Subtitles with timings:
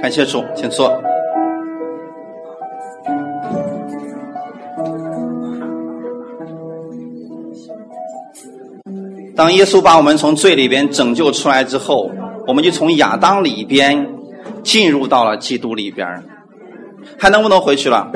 [0.00, 1.02] 感谢主，请坐。
[9.36, 12.10] 当耶稣把我们从罪里边拯救出来之后，
[12.46, 14.06] 我们就从亚当里边
[14.62, 16.06] 进入到了基督里边，
[17.18, 18.12] 还能不能回去了？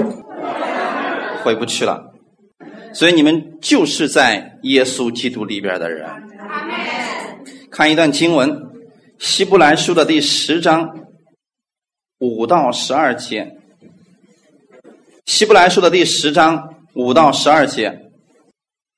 [1.43, 2.13] 回不去了。
[2.93, 6.07] 所以你们就是在耶稣基督里边的人。
[7.71, 8.51] 看一段经文，
[9.19, 10.97] 《希伯来书》的第十章
[12.21, 13.45] 五到十二节，
[15.27, 18.11] 《希伯来书》的第十章五到十二节。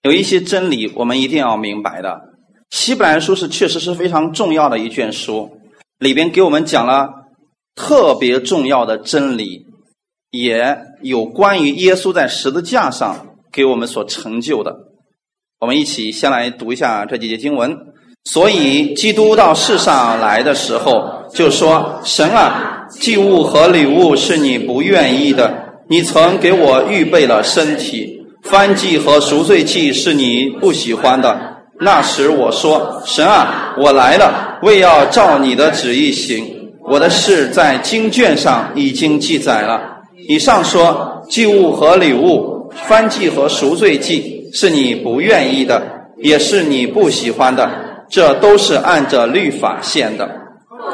[0.02, 2.10] 有一些真理，我们一定要明白的。
[2.68, 5.58] 《希伯来书》是确实是非常重要的一卷书，
[5.98, 7.08] 里边给我们讲了
[7.74, 9.64] 特别重要的真理，
[10.30, 14.76] 也有关于耶稣在十字架上给我们所成就的。
[15.60, 17.89] 我们一起先来读一下这几节经文。
[18.24, 21.02] 所以，基督到世上来的时候，
[21.34, 25.52] 就说：“神啊，祭物和礼物是你不愿意的，
[25.88, 31.38] 你曾给我预备了身体。”翻祭和赎罪祭是你不喜欢的。
[31.80, 36.46] 那时我说：“神啊，我来了，为要照你的旨意行。
[36.88, 39.80] 我的事在经卷上已经记载了。”
[40.28, 45.82] 以上说，祭物和礼物，翻祭和赎罪祭是你不愿意的，
[46.18, 47.70] 也是你不喜欢的。
[48.10, 50.28] 这都是按着律法献的。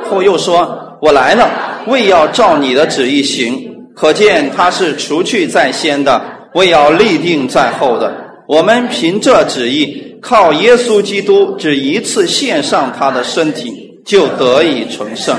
[0.05, 1.50] 后又说：“我来了，
[1.86, 6.23] 为要照你的旨意行。”可见他是除去在先的。
[6.55, 8.11] 为要立定在后的，
[8.48, 15.36] 我们凭这旨意，靠耶稣基督只一次献上他的身体，就得以成圣。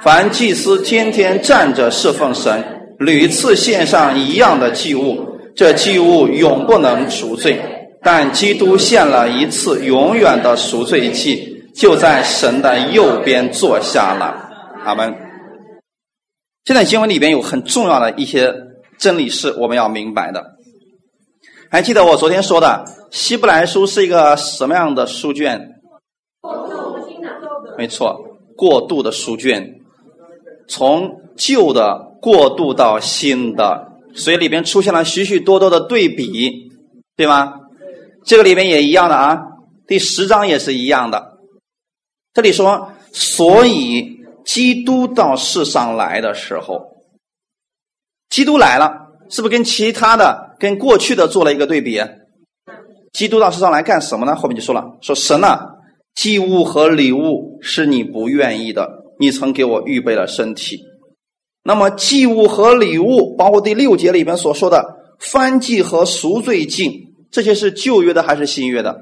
[0.00, 2.62] 凡祭司天天站着侍奉神，
[3.00, 7.60] 屡次献上一样的祭物，这祭物永不能赎罪。
[8.02, 14.50] 但基督献了一次永远的赎罪祭，就在神的右边坐下了。
[14.84, 15.14] 阿门。
[16.64, 18.54] 现在经文里边有很重要的一些
[18.98, 20.44] 真理是我们要明白的。
[21.70, 25.68] 还记得我昨天说的《希伯来书》是一个什么样的书卷？
[27.78, 28.18] 没错，
[28.56, 29.74] 过渡的书卷，
[30.68, 36.70] 从旧的过渡到新的，所以里边出现了许许多多的对比，
[37.16, 37.59] 对吗？
[38.30, 39.42] 这个里面也一样的啊，
[39.88, 41.40] 第十章也是一样的。
[42.32, 46.80] 这里说，所以基督到世上来的时候，
[48.28, 49.08] 基督来了。
[49.30, 52.00] 是不是跟其他的、跟过去的做了一个对比？
[53.12, 54.36] 基督到世上来干什么呢？
[54.36, 55.66] 后面就说了：“说神啊，
[56.14, 60.78] 祭物和礼物是你不愿意的，你曾给我预备了身体。
[61.64, 68.98] 那么祭物和礼物，包括第六节里边所说的翻祭和赎罪祭，这些是旧约的还是新约的？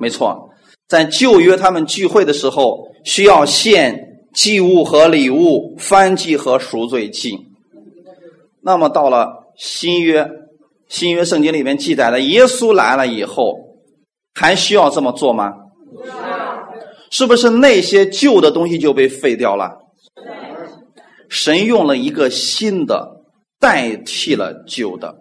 [0.00, 0.50] 没错，
[0.88, 7.38] 在旧约他们聚会的时候，需要献祭物和礼物、翻祭和赎罪祭。
[8.60, 10.28] 那么到了新约，
[10.88, 13.78] 新约圣经里面记载的，耶稣来了以后，
[14.34, 15.52] 还需要这么做吗？
[17.10, 19.78] 是不是那些旧的东西就被废掉了？
[21.28, 23.22] 神用了一个新的
[23.60, 25.14] 代替了旧的，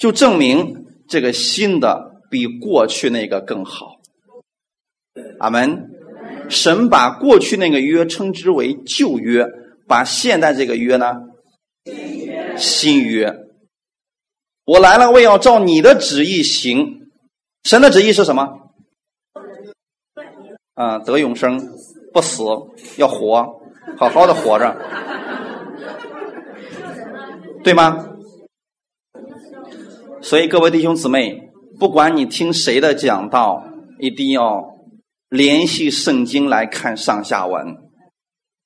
[0.00, 4.00] 就证明这个新的比过去那个更好。
[5.38, 5.90] 阿门。
[6.48, 9.46] 神把过去那个约称之为旧约，
[9.86, 11.14] 把现在这个约呢？
[12.56, 13.32] 新约，
[14.64, 17.08] 我来了，为要照你的旨意行。
[17.62, 18.48] 神的旨意是什么？
[20.74, 21.60] 啊，得永生，
[22.12, 22.42] 不死，
[22.96, 23.60] 要活，
[23.96, 24.76] 好好的活着，
[27.62, 28.09] 对吗？
[30.22, 33.64] 所以各位弟兄姊妹，不管你听谁的讲道，
[33.98, 34.62] 一定要
[35.30, 37.76] 联系圣经来看上下文。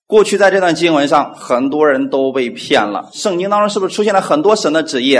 [0.06, 3.08] 过去在这段经文上，很多人都被骗了。
[3.12, 5.16] 圣经当中是不是出现了很多神的旨意？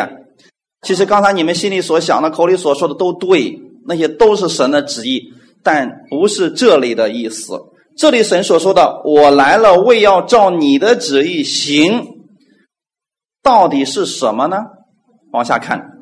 [0.82, 7.58] 其实刚才你们心里所想的、口里所说的都对，那些都是神的旨意，但不是这里的意思。
[7.96, 12.04] 这里神所说的“我来了，为要照你的旨意行”，
[13.40, 14.58] 到底是什么呢？
[15.32, 15.93] 往下看，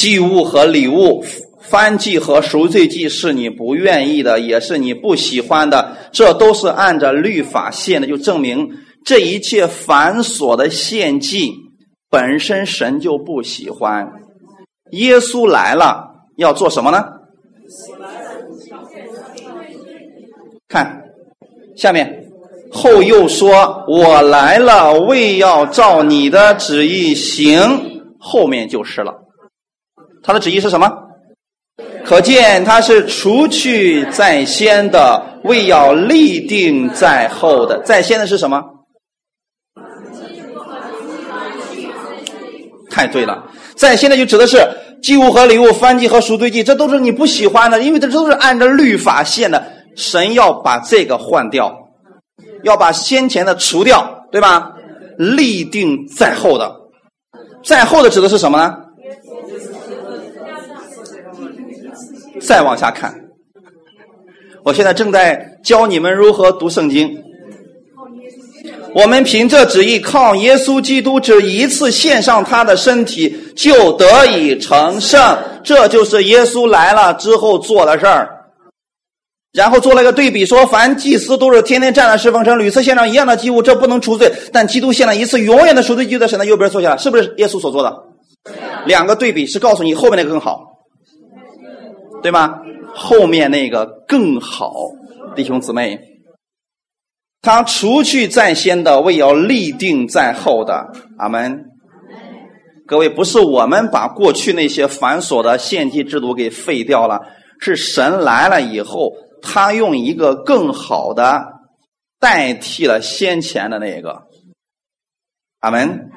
[0.00, 1.22] 祭物和礼物。
[1.60, 8.66] 翻祭和赎罪祭是你不愿意的，也是你不喜欢的，这都是按照律法献的，就证明
[9.04, 11.52] 这一切繁琐的献祭
[12.10, 14.10] 本身神就不喜欢。
[14.92, 16.08] 耶稣来了
[16.38, 17.04] 要做什么呢？
[20.66, 21.02] 看
[21.76, 22.24] 下面
[22.72, 27.60] 后又说：“我来了，为要照你的旨意行。”
[28.18, 29.12] 后面就是了，
[30.22, 30.90] 他的旨意是什么？
[32.04, 37.80] 可见他是除去在先的，为要立定在后的。
[37.82, 38.62] 在先的是什么？
[42.90, 43.44] 太对了，
[43.76, 44.58] 在先的就指的是
[45.00, 49.64] 祭物和礼物、燔祭和赎罪祭，这都是你不喜欢的，因为这都是按照律法献的。
[49.96, 51.72] 神要把这个换掉，
[52.64, 54.72] 要把先前的除掉，对吧？
[55.16, 56.74] 立定在后的，
[57.64, 58.76] 在后的指的是什么呢？
[62.40, 63.14] 再往下看，
[64.64, 67.22] 我现在正在教你们如何读圣经。
[68.92, 75.38] 我们凭这旨意，靠耶稣基督只一次献上他的身体，就得以成圣。
[75.62, 78.28] 这就是耶稣来了之后做的事儿。
[79.52, 87.96] 然后做了一个对比，说凡祭司都是天天站在侍奉上，屡次献上一样的祭物，这不能除罪；但基督献了一次永远的赎罪祭，在神的右边坐下，是不是耶稣所做的？
[88.86, 90.69] 两个对比是告诉你后面那个更好。
[92.22, 92.60] 对吗？
[92.94, 94.72] 后面那个更好，
[95.36, 96.00] 弟兄姊妹，
[97.40, 100.92] 他除去在先的，为要立定在后的。
[101.18, 101.66] 阿门。
[102.86, 107.20] 各位，不是我们把过去那些繁琐的献祭制度给废掉了，
[107.60, 111.44] 是神来了以后，他用一个更好的
[112.18, 114.22] 代替了先前的那个。
[115.60, 116.10] 阿门。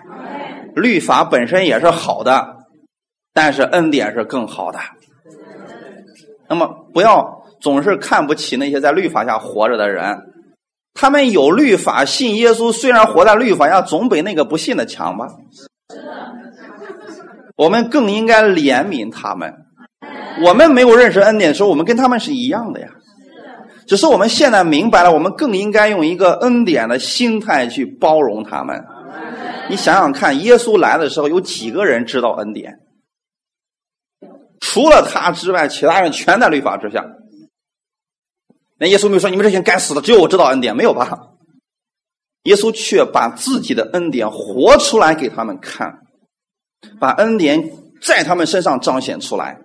[0.75, 2.47] 律法本身也是好的，
[3.31, 4.79] 但是恩典是更好的。
[6.53, 10.15] 那么，不要总是看不起那些在律法下活着的人。
[10.93, 15.27] 他们有律法，信耶稣，虽然活在律法下，总比那个不信的强吧？
[17.55, 19.51] 我们更应该怜悯他们。
[20.45, 22.87] 我们没有认识恩典的时候，我们跟他们是一样的呀。
[23.87, 28.79] 只是我们现在明白了，我们更应该用一个恩典的心态去包容他们。
[29.69, 32.77] 你想想看，耶稣来的时候，有几个人知道恩典？
[34.65, 37.05] 除了他之外，其他人全在律法之下。
[38.79, 41.19] 那耶稣没有说你们这些该死的，只有我知道恩典，没有吧？
[42.43, 45.99] 耶稣却把自己的恩典活出来给他们看，
[46.97, 47.71] 把恩典
[48.01, 49.57] 在他们身上彰显出来。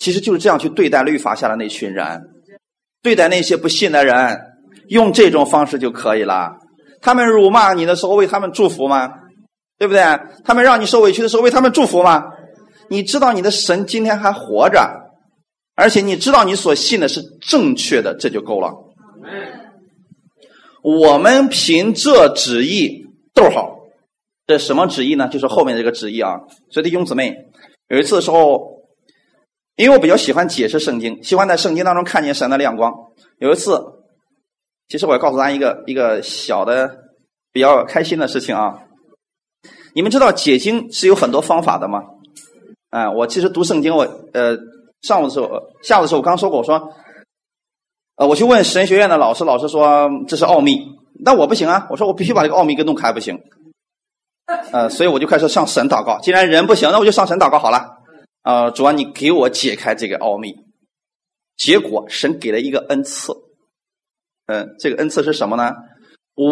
[0.00, 2.22] 其实就是这样去对待律法下的那群人，
[3.02, 4.40] 对待那些不信的人，
[4.88, 6.56] 用这种方式就可以了。
[7.00, 9.12] 他们辱骂你的时候，为他们祝福吗？
[9.78, 10.02] 对不对？
[10.44, 12.24] 他们让你受委屈的时候，为他们祝福吗？
[12.88, 15.12] 你知道你的神今天还活着，
[15.74, 18.72] 而且你知道你所信的是正确的，这就够了。
[20.82, 23.76] 我们凭这旨意，逗号，
[24.46, 25.28] 这什么旨意呢？
[25.28, 26.36] 就是后面这个旨意啊。
[26.70, 27.34] 所以弟兄姊妹，
[27.88, 28.82] 有一次的时候，
[29.74, 32.92] 因为我比较喜欢解释圣经，喜欢在圣经当中看见神的亮光。
[33.38, 33.82] 有一次，
[34.88, 36.88] 其实我要告诉大家一个一个小的
[37.52, 38.78] 比较开心的事情啊。
[39.92, 42.02] 你们知道解经是有很多方法的吗？
[42.90, 44.02] 哎，我其实读圣经，我
[44.32, 44.56] 呃
[45.02, 45.48] 上午的时候、
[45.82, 46.92] 下午的时候，我刚说过，我说，
[48.16, 50.78] 呃，我去问神学院的老师，老师说这是奥秘，
[51.24, 53.38] 那我不行啊，我说我必须把这个奥秘给弄开，不行。
[54.72, 57.96] 呃，所以我就开始向神祷告，既然人不行，那我就上神祷告好了。
[58.42, 60.54] 啊，主啊，你给我解开这个奥秘。
[61.56, 63.32] 结果神给了一个恩赐，
[64.46, 65.74] 嗯，这个恩赐是什么呢？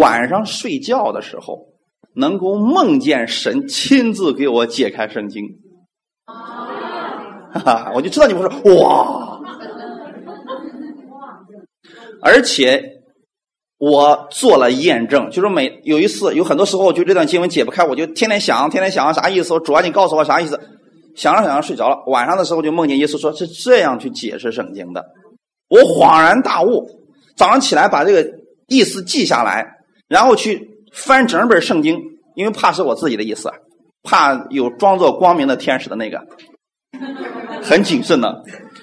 [0.01, 1.69] 晚上睡觉的时候，
[2.17, 5.45] 能够梦见神亲自给我解开圣经。
[6.27, 9.41] 哈哈，我就知道你们说哇，
[12.23, 12.83] 而且
[13.79, 19.53] 我做了验证，就是每有一次，有很多时候，就这段经文解不开，我就天天想，天天想啥意思？
[19.53, 20.59] 我主啊，你告诉我啥意思？
[21.15, 25.05] 想着想着睡着了，晚上的时候就梦见耶稣说是这样去解释圣经的，
[25.69, 26.89] 我恍然大悟，
[27.37, 28.29] 早上起来把这个
[28.67, 29.77] 意思记下来，
[30.09, 31.97] 然后去翻整本圣经，
[32.35, 33.49] 因为怕是我自己的意思，
[34.05, 36.25] 怕有装作光明的天使的那个。
[37.63, 38.43] 很谨慎的，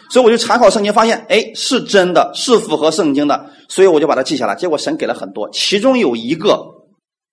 [0.10, 4.56] 所以我就查考圣经，发现哎是真的，是符合圣经的，所以我就把它记下来。
[4.56, 6.66] 结果神给了很多，其中有一个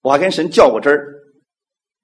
[0.02, 1.06] 我还跟神较过真儿。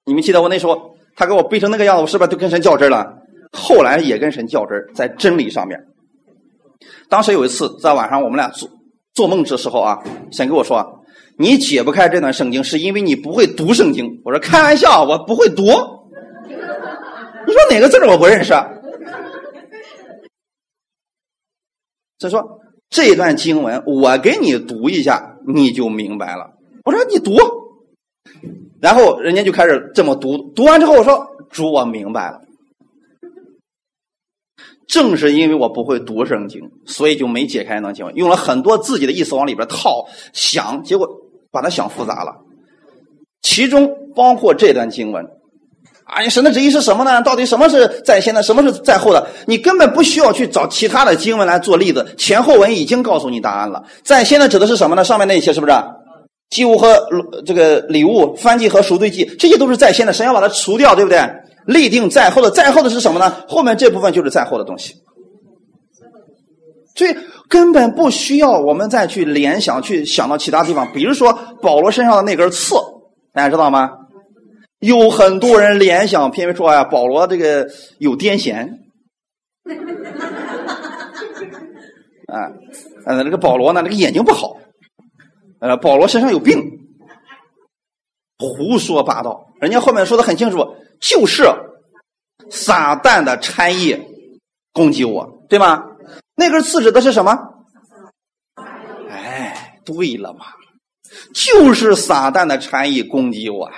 [0.07, 3.07] 你们记得我那时候他给我背成那个样子，我是不是就跟神较真了？
[3.53, 5.79] 后来也跟神较真在真理上面。
[7.11, 8.69] 当时有一次在晚上我们俩做
[9.15, 9.99] 做梦的时候啊，
[10.33, 10.83] 神跟我说
[11.37, 15.65] ：“你解不开这段圣经，是因为你不会读圣经。”我说：“开玩笑，我不会读。”
[17.47, 18.53] 你说哪个字我不认识？
[22.19, 22.43] 他说
[22.89, 26.55] 这段经文我给你读一下，你就明白了。
[26.85, 27.37] 我说你读，
[28.81, 30.39] 然后人家就开始这么读。
[30.55, 32.41] 读完之后，我说主，我明白了。
[34.87, 41.09] 正是因为我不会读圣经，所以就没解开那经文，用了很多自己的意思往里边套想，结果
[41.55, 42.35] 把它想复杂了。
[43.41, 45.25] 其中包括这段经文。
[46.07, 47.23] 啊，神的旨意是什么呢？
[47.23, 49.27] 到底什么是在先的，什么是在后的？
[49.47, 53.83] 你根本不需要去找其他的经文来做例子，前后文已经告诉你答案了。
[54.03, 55.03] 在先的指的是什么呢？
[55.03, 55.73] 上面那些是不是？
[56.51, 57.09] 祭物和
[57.47, 61.27] 这个礼物，翻祭和赎罪祭，这些都是在先的，神要把它除掉，对不对？
[61.65, 63.35] 立定在后的，在后的是什么呢？
[63.49, 64.95] 后面这部分就是在后的东西。
[66.95, 67.17] 所以
[67.49, 70.91] 根本不需要我们再去联想，去想到其他地方。
[70.93, 72.75] 比如说保罗身上的那根刺，
[73.33, 73.91] 大家知道吗？
[74.81, 77.67] 有很多人联想，偏偏说呀，保罗这个
[77.99, 78.69] 有癫痫。
[82.27, 82.51] 啊，
[83.07, 84.57] 呃，这个保罗呢，这个眼睛不好。
[85.61, 86.59] 呃，保罗身上有病，
[88.39, 89.47] 胡说八道。
[89.61, 90.59] 人家后面说的很清楚，
[91.01, 91.45] 就是
[92.51, 93.99] 撒旦的差役
[94.73, 95.85] 攻击我，对吗？
[96.37, 97.37] 那根刺指的是什么？
[99.11, 100.47] 哎，对了嘛，
[101.35, 103.71] 就是撒旦的禅意攻击我。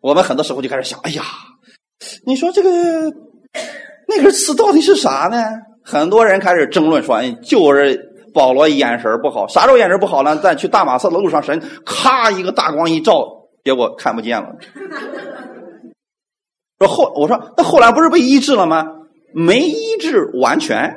[0.00, 1.22] 我们很多时候就开始想，哎呀，
[2.26, 2.70] 你说这个
[4.08, 5.42] 那根刺到底是啥呢？
[5.84, 8.10] 很多人开始争论说，哎，就是。
[8.34, 10.34] 保罗眼神不好，啥时候眼神不好呢？
[10.38, 13.28] 在去大马色的路上，神咔一个大光一照，
[13.62, 14.56] 结果看不见了。
[16.80, 18.86] 说后我说那后来不是被医治了吗？
[19.34, 20.94] 没医治完全，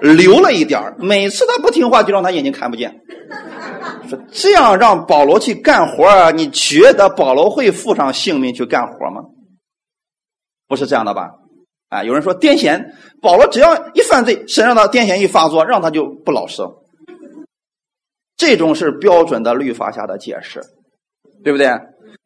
[0.00, 3.00] 留了一点每次他不听话，就让他眼睛看不见。
[4.08, 9.22] 说这样让保罗去干活你觉得保罗会付上性命去干活吗？
[10.68, 11.30] 不是这样的吧？
[11.88, 12.82] 啊，有人说癫痫，
[13.20, 16.62] 保罗只要一犯罪，身上的癫痫一发作，让他就不老实。
[18.36, 20.60] 这种是标准的律法下的解释，
[21.44, 21.68] 对不对？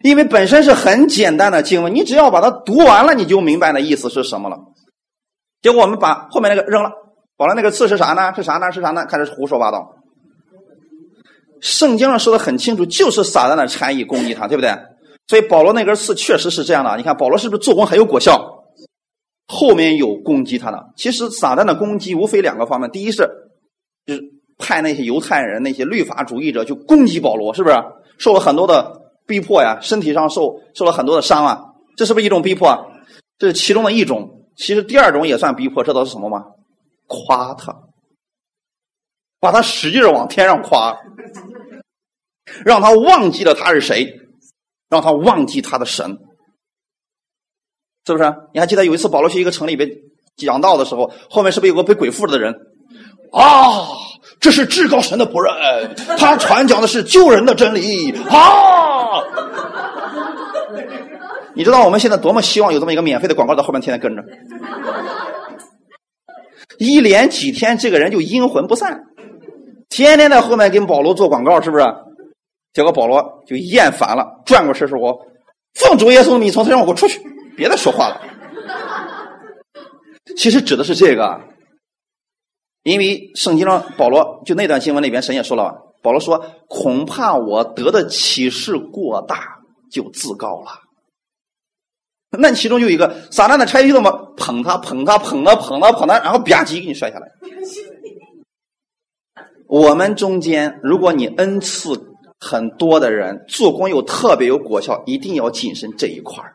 [0.04, 4.58] 因为本身是很简单的经文，你只要把它读完了，你就明白那意思是什么了。
[5.62, 6.90] 结果我们把后面那个扔了，
[7.36, 8.32] 保罗那个刺是啥呢？
[8.34, 8.70] 是啥呢？
[8.72, 9.06] 是啥呢？
[9.06, 9.96] 开始胡说八道。
[11.60, 14.70] 圣经上说的很清楚，就是撒旦的差役攻击他，对不对？
[15.26, 16.96] 所以保罗那根刺确实是这样的。
[16.96, 18.64] 你看保罗是不是做工很有果效？
[19.48, 23.28] 后面有攻击他的，其实撒旦的攻击无非两个方面：第一是
[24.04, 24.22] 就是
[24.58, 27.76] 派那些犹太人、那些律法主义者去攻击保罗，是不是
[28.18, 29.78] 受了很多的逼迫呀？
[29.80, 31.64] 身体上受受了很多的伤啊，
[31.96, 32.86] 这是不是一种逼迫？
[33.38, 34.46] 这是其中的一种。
[34.56, 36.46] 其实第二种也算逼迫，知道是什么吗？
[37.06, 37.76] 夸他，
[39.38, 40.98] 把他使劲往天上夸，
[42.64, 44.18] 让他忘记了他是谁，
[44.88, 46.18] 让他忘记他的神。
[48.06, 48.34] 是不是？
[48.54, 49.90] 你还记得有一次保罗去一个城里边
[50.36, 52.54] 讲道的时候，后面是不是有个被鬼附着的人？
[53.32, 53.88] 啊，
[54.46, 59.20] 这是至高神的仆人， 他传讲的是救人的真理啊！
[61.52, 64.22] 你知道我们现在多么希望有这么一个免费的广告在后面天天跟着？
[66.78, 69.00] 一连几天，这个人就阴魂不散，
[69.88, 71.84] 天天在后面跟保罗做广告，是不是？
[72.72, 75.26] 结果保罗就厌烦了，转过身说：“我
[75.74, 77.20] 奉主耶稣你，从他让我给我出去。”
[77.58, 78.20] 别再说话了，
[80.36, 81.40] 其实指的是这个，
[82.86, 89.58] 因为圣经上保罗就那段新闻里边，神也说了，保罗说：“恐怕我得的启示过大，
[89.90, 90.66] 就自高了。”
[92.38, 97.26] 那其中有一个撒旦的差役怎么捧他，捧他，捧他，捧他，捧他，然后吧唧给你摔下来。
[99.66, 102.00] 我们中间，如果你恩赐
[102.38, 106.54] 很多的人，做工又特别有果效，一定要谨慎这一块儿。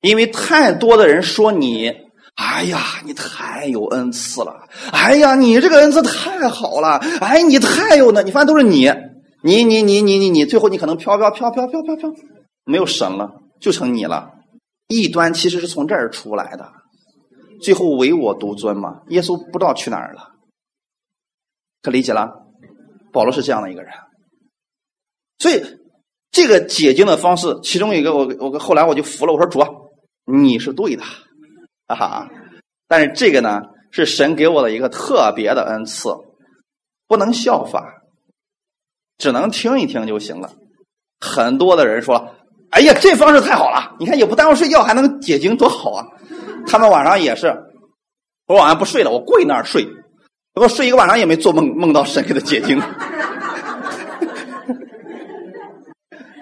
[0.00, 1.92] 因为太多的人说你，
[2.34, 8.90] 哎呀，你太有恩赐了，哎呀，你这个恩赐太好了，哎，你太有呢，你发现都是你，
[9.42, 12.10] 你你你你你你，最后你可能飘飘飘飘飘飘飘，
[12.64, 14.30] 没有神了，就成你了。
[14.88, 16.72] 异端其实是从这儿出来的，
[17.62, 19.02] 最后唯我独尊嘛。
[19.08, 20.30] 耶稣不知道去哪儿了，
[21.82, 22.30] 可理解了？
[23.12, 23.92] 保罗是这样的一个人，
[25.38, 25.62] 所以
[26.30, 29.60] 这个解经的方式，其中一个我我后来我就服了，我说主。
[30.24, 31.02] 你是对的，
[31.94, 32.28] 哈哈！
[32.88, 36.10] 但是这个呢，是神给我的一个特别的恩赐，
[37.06, 37.82] 不能效法，
[39.18, 40.50] 只能听一听就行了。
[41.20, 42.34] 很多的人说
[42.70, 43.94] ：“哎呀，这方式太好了！
[43.98, 46.06] 你看也不耽误睡觉，还能解经，多好啊！”
[46.66, 47.54] 他们晚上也是，
[48.46, 49.90] 我晚上不睡了，我跪那儿睡，结
[50.54, 52.80] 果睡一个晚上也没做梦，梦到神给他解经。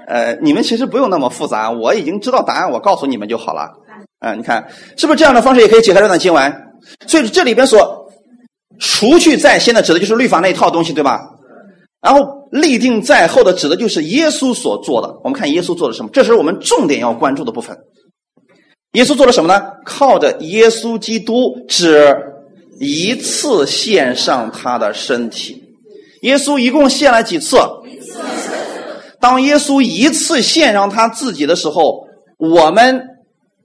[0.07, 3.73] 呃，你们其实不用那么复杂，我已经知道答案，我告诉你们就好了。
[4.21, 6.55] 啊，你看是不是这样的方式也可以解开这段经文？
[7.07, 8.07] 所以这里边所
[8.79, 11.21] 除去在先的，指的就是律法那一套东西，对吧？
[12.01, 15.09] 然后立定在后的，指的就是耶稣所做的。
[15.23, 16.11] 我们看耶稣做了什么？
[16.13, 17.77] 这是我们重点要关注的部分。
[18.93, 19.63] 耶稣做了什么呢？
[19.85, 22.17] 靠着耶稣基督只
[22.79, 25.63] 一次献上他的身体。
[26.23, 27.57] 耶稣一共献了几次？
[29.21, 32.07] 当耶稣一次献上他自己的时候，
[32.39, 33.10] 我们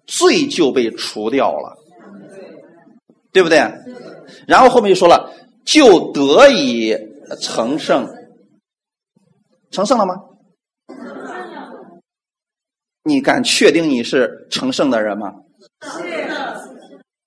[0.08, 1.78] 罪就被除掉了，
[3.32, 3.60] 对不对？
[4.48, 5.32] 然后后面就说了，
[5.66, 6.96] 就得以
[7.42, 8.08] 成圣，
[9.72, 10.16] 成圣了吗？
[13.04, 15.34] 你敢确定你是成圣的人吗？
[15.82, 16.76] 是的。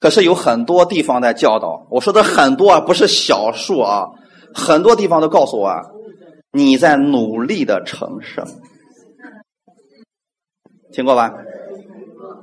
[0.00, 4.06] 可是有很多地方在教导，我说的很多啊，不是小数啊，
[4.54, 5.82] 很多地方都告诉我啊，
[6.52, 8.44] 你在努力的成圣，
[10.92, 11.32] 听过吧？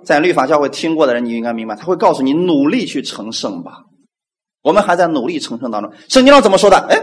[0.05, 3.79] 在律法教会听过的人，你应该明白，他会告诉你努力去成圣吧。
[4.61, 5.91] 我们还在努力成圣当中。
[6.07, 6.77] 圣经上怎么说的？
[6.89, 6.95] 哎，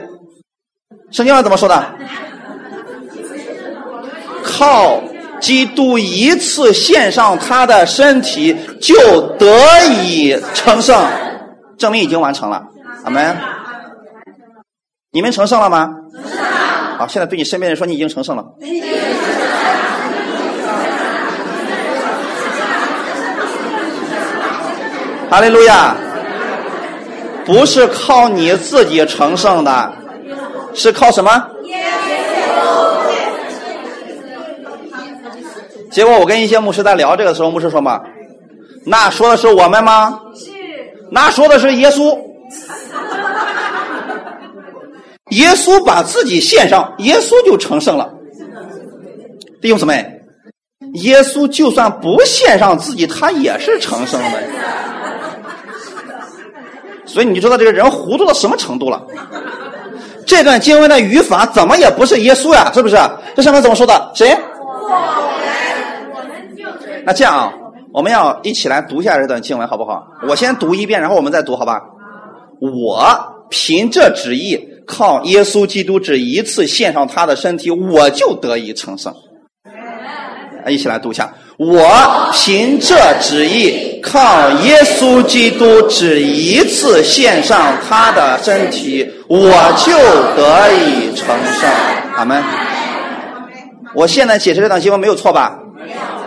[1.10, 1.94] 圣经上怎么说的？
[4.44, 5.02] 靠
[5.40, 8.94] 基督一次献上他的身体，就
[9.36, 9.46] 得
[10.04, 11.04] 以成圣，
[11.76, 12.64] 证明已经完成了。
[13.04, 13.36] 阿门。
[15.10, 15.88] 你们成圣了吗？
[16.98, 18.44] 好，现在对你身边人说，你已经成圣了。
[25.32, 25.96] 哈利路亚。
[27.46, 29.92] 不是靠你自己成圣的，
[30.74, 31.48] 是靠什么？
[35.90, 38.00] 结果我跟一些牧师在聊这个时候，牧师说嘛
[38.84, 40.20] ：“那说的是我们吗？
[40.34, 40.50] 是。
[41.10, 42.16] 那说的是耶稣。
[45.30, 48.12] 耶稣把自己献上，耶稣就成圣了。
[49.62, 50.20] 弟兄姊妹，
[50.94, 54.42] 耶稣就算不献上自己，他也是成圣的。”
[57.12, 59.04] 所以你知道这个人糊涂到什么程度了？
[60.24, 62.96] 这段经文的语法怎么也不是耶稣呀，是不是？
[63.36, 64.10] 这上面怎么说的？
[64.14, 64.34] 谁？
[67.04, 67.52] 那这样啊，
[67.92, 70.06] 我们要一起来读一下这段经文，好不好？
[70.26, 71.82] 我先读一遍，然后我们再读，好吧？
[72.60, 73.06] 我
[73.50, 79.12] 凭这旨意，靠耶稣基督只一次献上他的身体，我就得以成圣。
[80.70, 81.32] 一起来读一下。
[81.56, 81.88] 我
[82.32, 89.38] 凭这旨意，靠耶稣基督只一次献上他的身体，我
[89.84, 89.92] 就
[90.36, 91.26] 得以成
[91.60, 91.70] 圣。
[92.16, 92.42] 阿门。
[93.94, 95.58] 我现在解释这段经文没有错吧？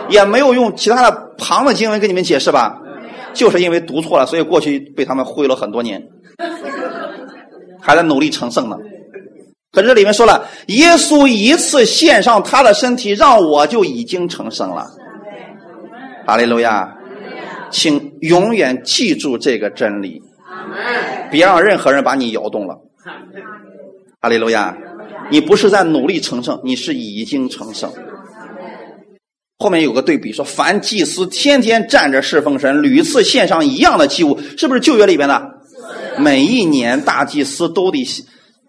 [0.08, 2.78] 也没有用其他的旁的经文给你们解释吧？
[3.34, 6.02] 就是因为读错了，所以过去被他们忽悠了很多年，
[7.82, 8.76] 还在努力成圣呢。
[9.72, 14.86] 可这里面说了，耶稣一次献上他的身体，让我就已经成圣了。
[16.26, 16.96] 哈利路亚，
[17.70, 20.22] 请永远记住这个真理，
[21.30, 22.78] 别让任何人把你摇动了。
[24.20, 24.76] 哈利路亚，
[25.30, 27.92] 你不是在努力成圣，你是已经成圣。
[29.58, 35.50] 后面有个对比说，凡祭司天天站着侍奉神，屡次献上一样的祭物，是不是旧约里边的？
[36.18, 38.04] 每一年大祭司都得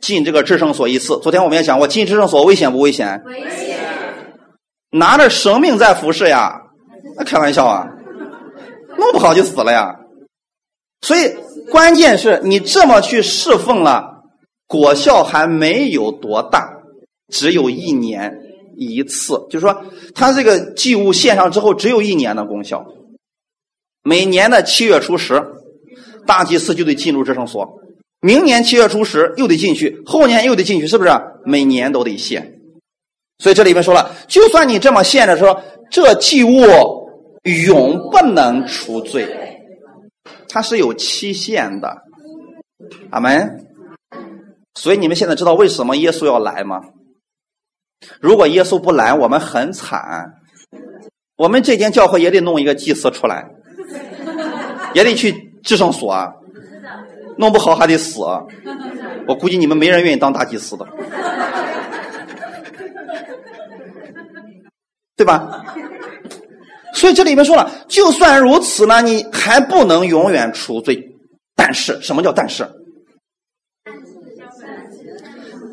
[0.01, 1.19] 进这个至圣所一次。
[1.21, 3.23] 昨天我们也讲过，进至圣所危险不危险？
[3.25, 3.77] 危险。
[4.91, 6.61] 拿着生命在服侍呀。
[7.17, 7.87] 那开玩笑啊，
[8.97, 9.95] 弄不好就死了呀。
[11.01, 11.35] 所以
[11.71, 14.23] 关键是你这么去侍奉了，
[14.67, 16.69] 果效还没有多大，
[17.29, 18.39] 只有一年
[18.75, 19.45] 一次。
[19.49, 19.83] 就是说，
[20.13, 22.85] 他这个祭物献上之后，只有一年的功效。
[24.03, 25.43] 每年的七月初十，
[26.25, 27.79] 大祭司就得进入这圣所；
[28.21, 31.11] 明年七月初十又得进去，后年又得进去，是不是？
[31.45, 32.59] 每年都得献。
[33.39, 37.05] 所以这里面说了，就算你这么献着说，这祭物。
[37.65, 39.25] 永不能除罪，
[40.49, 42.01] 它是有期限的，
[43.09, 43.65] 阿门。
[44.75, 46.81] 所以你们现在知道为什么耶稣要来吗？
[48.19, 50.33] 如果耶稣不来，我们很惨，
[51.37, 53.49] 我们这间教会也得弄一个祭司出来，
[54.93, 56.33] 也得去至圣所啊，
[57.37, 58.21] 弄不好还得死。
[59.27, 60.85] 我估计你们没人愿意当大祭司的，
[65.15, 65.65] 对吧？
[66.93, 71.15] 所以这里面说了，就算如此呢，你还不能永远除罪。
[71.55, 72.67] 但是，什么叫但是？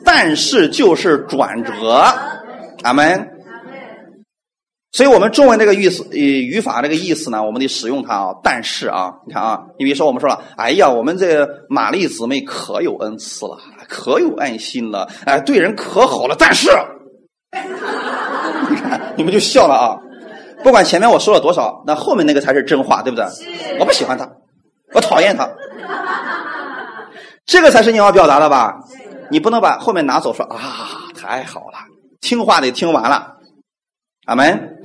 [0.04, 2.04] 但是就是转折，
[2.82, 3.30] 阿门。
[4.94, 8.32] 所以我们中文这个意思，呃，语法这个意思呢，我们得使用它啊。
[8.44, 16.36] 但是啊，你看啊，你比如说我们说了，哎呀，我们这玛丽姊妹可有恩赐了，可有爱心了，哎，对人可好了。
[16.38, 16.70] 但是，
[18.70, 19.98] 你看，你们就笑了啊。
[20.62, 23.24] 不管前面我说了多少，那后面那个才是真话，对不对？
[23.80, 24.30] 我不喜欢他，
[24.94, 25.50] 我讨厌他，
[27.44, 28.76] 这个才是你要表达的吧？
[29.28, 30.60] 你不能把后面拿走，说啊，
[31.20, 31.78] 太好了，
[32.20, 33.34] 听话得听完了，
[34.24, 34.78] 阿门。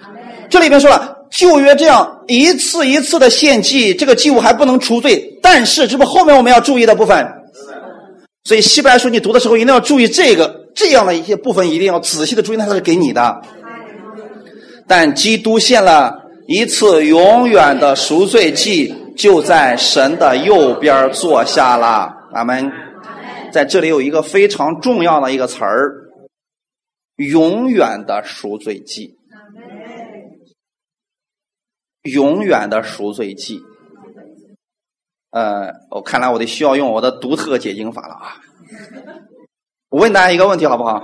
[0.49, 7.27] 这里边说了，旧约这样一次一次的献祭，这个祭物还不能除罪，但是这不后面我们要注意的部分。
[8.45, 10.57] 所以希伯来书你读的时候一定要注意这个。
[10.75, 13.41] 这样的一些部分一定要仔细的注意，它是给你的。
[14.87, 16.15] 但基督献了
[16.47, 22.09] 一次永远的赎罪祭，就在神的右边坐下了。
[22.33, 22.71] 阿门。
[23.51, 25.91] 在这里有一个非常重要的一个词儿：
[27.17, 29.18] 永远的赎罪祭。
[32.03, 33.61] 永远的赎罪祭。
[35.31, 38.41] 呃，我看来我得需要用我的独特解经法了啊！
[39.89, 41.01] 我问大家一个问题好不好？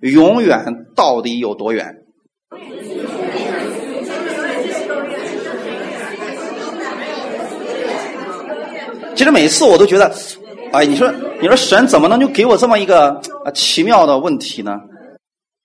[0.00, 2.02] 永远到底有多远？
[9.14, 10.12] 其实每次我都觉得，
[10.72, 13.12] 哎，你说，你说神怎么能就给我这么一个
[13.44, 14.80] 啊奇妙的问题呢？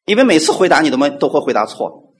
[0.05, 2.10] 因为每次回答你都没都会回答错。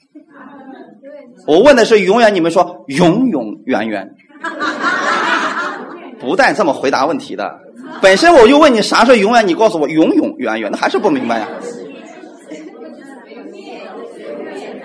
[1.47, 4.15] 我问的是永远，你们说永永远远，
[6.19, 7.59] 不带这么回答问题的。
[8.01, 11.47] 本身我就问你啥是永远，你告诉我永永远远，那还是不明白呀，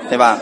[0.09, 0.38] 对吧？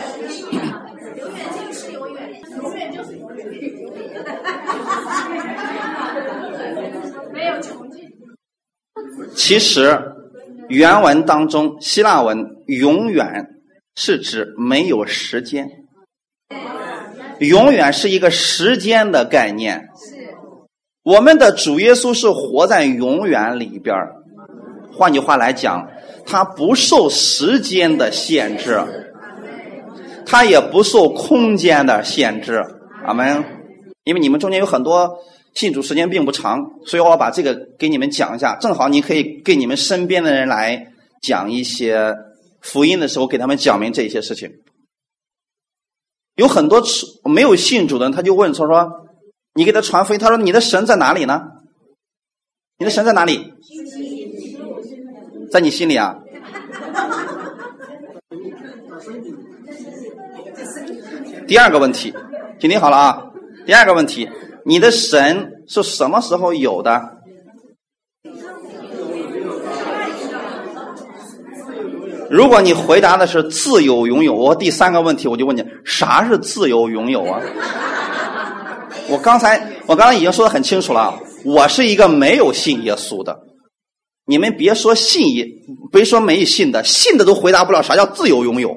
[9.35, 9.99] 其实，
[10.69, 13.47] 原文当中希腊文“永远”
[13.95, 15.69] 是指没有时间，
[17.39, 19.89] 永远是一个时间的概念。
[21.03, 23.95] 我们的主耶稣是活在永远里边
[24.93, 25.87] 换句话来讲，
[26.25, 28.79] 他不受时间的限制，
[30.25, 32.63] 他也不受空间的限制。
[33.05, 33.43] 阿门。
[34.03, 35.19] 因为你们中间有很多。
[35.55, 38.57] 信主时间并不长，所以我把这个给你们讲一下。
[38.57, 40.87] 正好你可以给你们身边的人来
[41.21, 42.13] 讲一些
[42.59, 44.51] 福音的时候，给他们讲明这些事情。
[46.35, 46.83] 有很多
[47.23, 48.91] 没有信主的人，他就问他说
[49.55, 51.41] ：“你给他传福音，他说你的神在哪里呢？
[52.77, 53.53] 你的神在哪里？
[55.51, 56.19] 在你心里啊？”
[61.47, 62.13] 第二个问题，
[62.59, 63.31] 请听好了啊！
[63.65, 64.29] 第二个问题。
[64.67, 67.14] 你的神是什么时候有的？
[72.29, 77.41] 如果你回答的是自由拥有，我第三个问题我就问你，啥是自由拥有啊？
[79.07, 83.39] 我刚才我刚才已经说的很清楚了，我是一个没有信耶稣的。
[84.25, 85.47] 你们别说信耶，
[85.91, 88.75] 别说没信的，信的都回答不了啥叫自由拥有。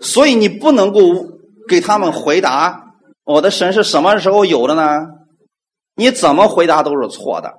[0.00, 1.00] 所以你不能够
[1.68, 2.89] 给他们回答
[3.24, 5.06] 我的神是什么时候有的呢？
[5.94, 7.52] 你怎么回答都是错的。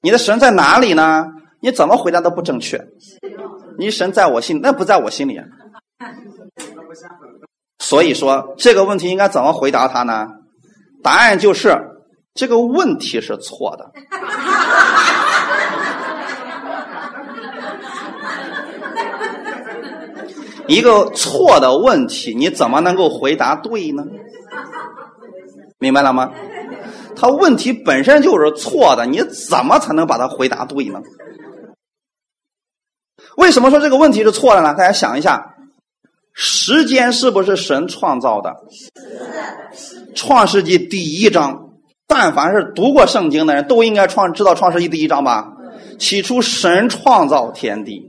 [0.00, 1.26] 你的神在哪里呢？
[1.60, 2.84] 你怎么回答都不正确。
[3.78, 5.40] 你神在我心，那不在我心里。
[7.78, 10.26] 所以说这个问题应该怎么回答他呢？
[11.02, 11.76] 答案就是
[12.34, 13.92] 这个问题是错的。
[20.66, 24.04] 一个错的问题，你怎么能够回答对呢？
[25.82, 26.30] 明白了吗？
[27.16, 31.00] 他问题本身就是错的，你怎么才能把它回答对呢？
[33.36, 34.74] 为什么说这个问题是错的呢？
[34.74, 35.56] 大家想一下，
[36.32, 38.54] 时间是不是神创造的？
[40.14, 41.70] 创世纪第一章，
[42.06, 45.52] 但凡是读过圣经的人都应该创知道创世纪第一章吧？
[45.98, 48.08] 起初神创造天地。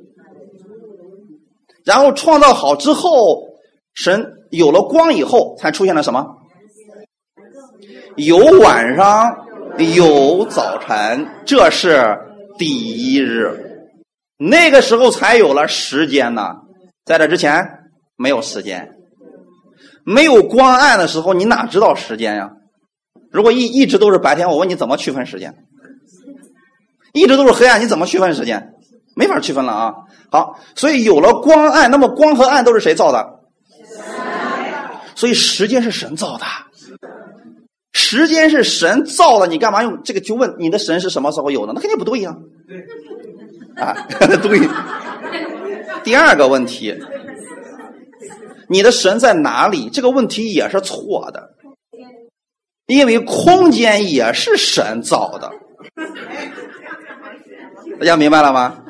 [1.84, 3.10] 然后创造好之后，
[3.96, 6.38] 神有了光以后，才出现了什么？
[8.16, 9.46] 有晚上，
[9.96, 12.20] 有早晨，这是
[12.58, 13.90] 第一日。
[14.38, 16.58] 那个时候才有了时间呢，
[17.06, 17.80] 在这之前
[18.16, 18.92] 没有时间，
[20.06, 22.52] 没有光暗的时候，你哪知道时间呀？
[23.32, 25.56] 如果一一直都是白天，我问你怎么区分时间？
[27.14, 28.74] 一直都是黑暗，你怎么区分时间？
[29.16, 29.94] 没法区分了啊！
[30.32, 33.40] 好，所以有了光暗，那么光和暗都是谁造的？
[35.16, 36.46] 所以时间是神造的，
[37.94, 41.74] 时间是神造的，你干嘛用这个去问你的神是什么时候有的？
[41.74, 42.36] 那肯定不对呀！
[43.78, 43.96] 啊，
[44.42, 44.68] 对。
[46.04, 46.94] 第二个问题，
[48.68, 49.90] 你的神在哪里？
[49.90, 51.56] 这个问题也是错的，
[52.88, 55.52] 因为空间也是神造的，
[58.00, 58.84] 大家明白了吗？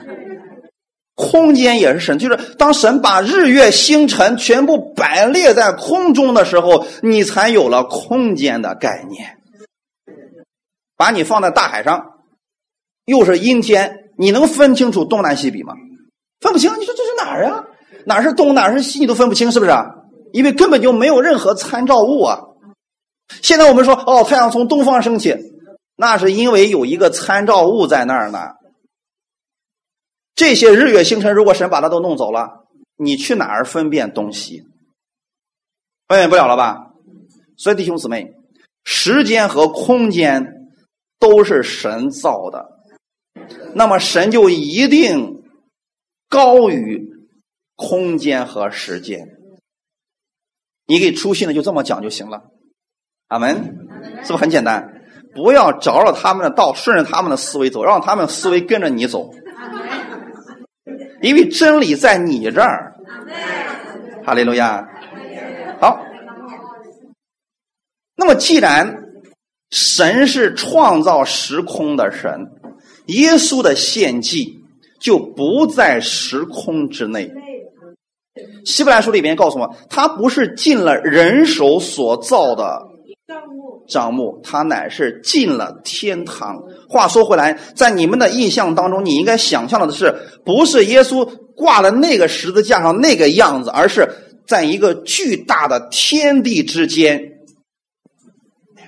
[1.16, 9.38] 空间也是神，就是当神把日月星辰全部摆列在空中的时候，你才有了空间的概念。
[10.98, 12.04] 把你放在大海上，
[13.06, 15.74] 又是阴天，你能分清楚东南西北吗？
[16.40, 16.72] 分不清。
[16.80, 17.66] 你说这是哪儿啊？
[18.06, 19.72] 哪是东，哪是西，你都分不清，是不是？
[20.32, 22.40] 因为根本就没有任何参照物啊。
[23.42, 25.36] 现在我们说，哦，太阳从东方升起，
[25.96, 28.40] 那是因为有一个参照物在那儿呢。
[30.36, 32.66] 这些日月星辰，如果神把它都弄走了，
[32.98, 34.64] 你去哪儿分辨东西？
[36.08, 36.94] 分辨不了了吧？
[37.58, 38.34] 所以弟兄姊妹，
[38.84, 40.72] 时间和空间
[41.20, 42.70] 都是神造的，
[43.76, 45.44] 那么神就一定
[46.30, 47.10] 高于
[47.76, 49.28] 空间和时间。
[50.86, 52.44] 你给出信的就这么讲就行了，
[53.28, 53.78] 阿门，
[54.24, 55.02] 是不是很简单？
[55.36, 59.32] 不要着了他们的道，顺着他们的思维走，让他们思维跟着你走。
[61.24, 62.94] 因为真理在你这儿，
[64.26, 64.86] 哈利路亚。
[65.80, 66.06] 好，
[68.18, 69.06] 那么既然
[69.72, 72.52] 神是创造时空的神，
[73.06, 74.62] 耶稣的献祭
[75.00, 77.32] 就不在时空之内。
[78.66, 82.90] 希伯来书里边告诉我，他不是进了人手所造的。
[83.88, 86.62] 账目，他乃是进了天堂。
[86.90, 94.10] 话说回来，在你们的印象当中，你应该想象的是，不是耶稣挂在那个十字架上那个样子，而是
[94.46, 97.32] 在一个巨大的天地之间，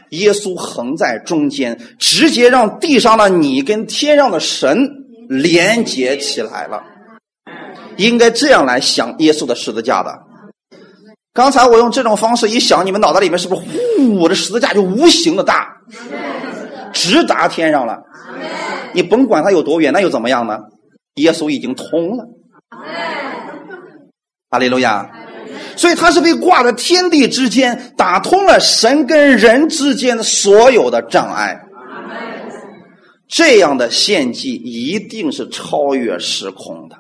[0.09, 4.89] 耶稣横在中间，直接让地上的你跟天上的神
[5.29, 6.83] 连接起来了。
[7.95, 10.11] 应该这样来想耶稣的十字架的。
[11.35, 15.67] 刚才我用这种方式一想，你们脑袋里面是不是呼，我的十字架就无形的大，
[16.93, 17.97] 直达天上了？
[18.93, 20.57] 你甭管它有多远，那又怎么样呢？
[21.15, 22.23] 耶稣已经通了，
[24.51, 25.11] 阿利路亚！
[25.75, 31.59] 所以他是被挂在天地之间，打通了神跟人之间的所有的障碍。
[33.27, 36.95] 这样的献祭一定是超越时空的。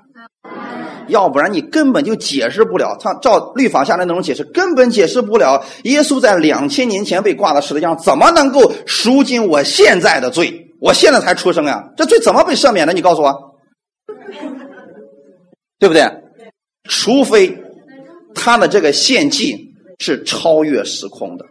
[1.07, 5.63] 要不然你根本就解释不了，他照律法下来那种解释，根本解释不了。
[5.83, 10.61] 耶稣在两千年前被挂到十字架上，怎么能够赎尽我现在的罪？
[10.81, 12.93] 我现在才出生呀，这罪怎么被赦免的？
[12.93, 13.33] 你告诉我，
[15.79, 16.03] 对不对？
[16.87, 17.57] 除非
[18.35, 21.45] 他的这个献祭是超越时空的。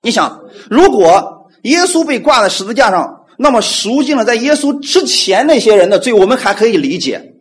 [0.00, 7.31] 你想，如果耶稣被挂在十字架上，那么赎尽了在耶稣之前那些人的罪，我们还可以理解。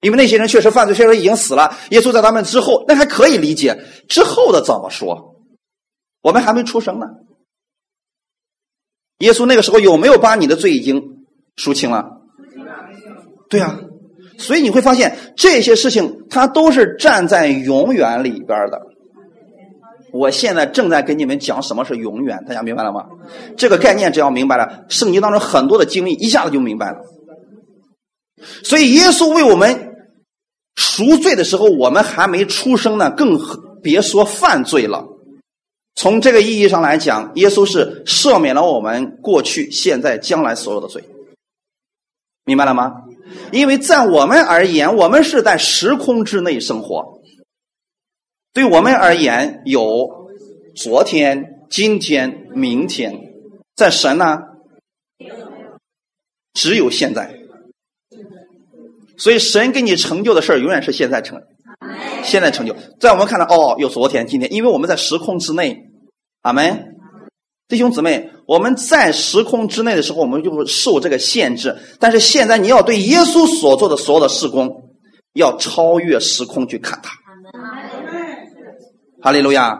[0.00, 1.76] 因为那些人确实犯罪，确实已经死了。
[1.90, 3.78] 耶稣在他们之后，那还可以理解。
[4.08, 5.36] 之后的怎么说？
[6.22, 7.06] 我们还没出生呢。
[9.18, 11.02] 耶稣那个时候有没有把你的罪已经
[11.56, 12.06] 赎清了？
[13.50, 13.78] 对啊，
[14.38, 18.80] 所以你会发现这些事情，它都是站在永远里边的。
[20.14, 23.04] 我现在正在跟你们讲什么是永远，大家明白了吗？
[23.58, 27.00] 这个概念只要明白了，圣经当中很多的经历一下子就明白了。
[28.64, 29.89] 所以耶稣为我们。
[30.80, 33.38] 赎罪的时候，我们还没出生呢，更
[33.82, 35.06] 别说犯罪了。
[35.94, 41.04] 从这个意义上来讲，耶稣是赦免了我们过去、现在、将来所有的罪，
[42.46, 43.02] 明白了吗？
[43.52, 47.20] 因为在我们而言，我们是在时空之内生活，
[48.54, 50.30] 对我们而言有
[50.74, 53.34] 昨天、今天、明天，
[53.76, 54.38] 在神呢，
[56.54, 57.39] 只有现在。
[59.20, 61.38] 所以神给你成就的事儿，永远是现在成，
[62.24, 62.74] 现在成就。
[62.98, 65.76] 在我们看来，哦，有昨天、今天，因为我们在时空之内。
[66.40, 66.96] 阿门，
[67.68, 71.76] 弟兄姊妹，我们在时空之内的时候，我们就会受这个限制。
[71.98, 74.68] 但是现在，你要对耶稣所做的所有的事工，
[75.34, 77.12] 要超越时空去看他。
[79.22, 79.78] 哈利路亚！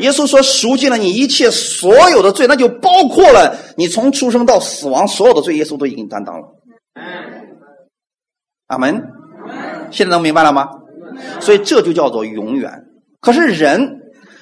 [0.00, 6.42] 耶稣说：“赎尽了你一切所有的罪，那就包括了你从出生到死亡所有的罪，耶稣都已经担当了。”
[8.72, 9.12] 阿门，
[9.90, 10.66] 现在能明白了吗？
[11.40, 12.86] 所以这就叫做永远。
[13.20, 14.00] 可是人，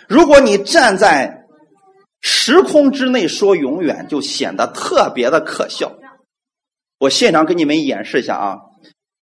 [0.08, 1.46] 如果你站在
[2.20, 5.90] 时空之内说永远，就显得特别的可笑。
[7.00, 8.58] 我现场给你们演示一下啊，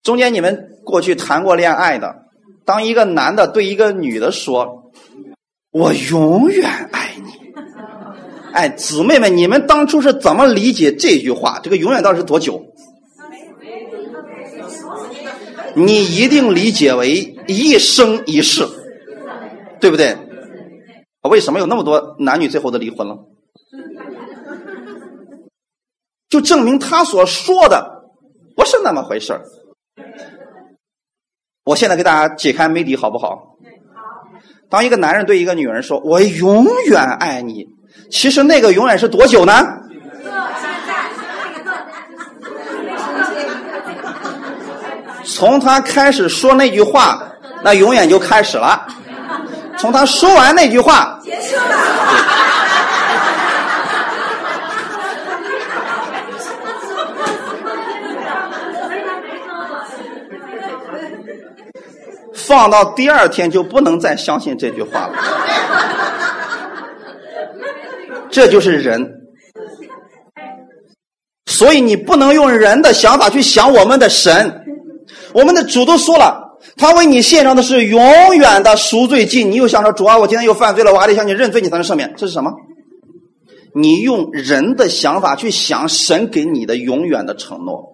[0.03, 2.15] 中间你们过去谈过恋爱的，
[2.63, 4.91] 当一个男的对一个女的说
[5.73, 7.31] ：“我永远爱你。”
[8.53, 11.59] 哎，姊妹们，你们当初是怎么理解这句话？
[11.63, 12.63] 这个永远到底是多久？
[15.75, 18.67] 你一定理解为一生一世，
[19.79, 20.17] 对不对？
[21.23, 23.17] 为什么有那么多男女最后的离婚了？
[26.29, 28.03] 就证明他所说的
[28.55, 29.39] 不是那么回事
[31.63, 33.57] 我现在给大家解开谜底，好不好？
[34.69, 37.67] 当一个男人对一个女人说“我永远爱你”，
[38.11, 39.53] 其实那个永远是多久呢？
[45.35, 47.21] 从他开始说那句话
[47.63, 48.87] 那永远就开始了。
[49.77, 51.61] 从他说完那句话结束了
[62.33, 65.13] 放到第二天就不能再相信这句话了。
[68.31, 69.19] 这就是人。
[71.45, 74.68] 所以你不能用人的想法去想我们的神。
[75.33, 79.43] 我们的主都说了，他为你献上的是永远的赎罪祭。
[79.43, 82.13] 你又想着主啊，我今天又犯罪了，我还得向你认罪，你才能赦免。
[82.17, 82.51] 这是什么？
[83.75, 87.93] 你用人的想法去想神给你的永远的承诺，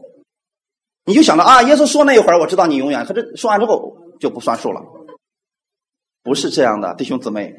[1.06, 4.82] 你就想着啊，耶稣说那一会儿我知道你永远，可是说完之后就不算数了。
[6.24, 7.54] 不是这样的，弟兄姊妹。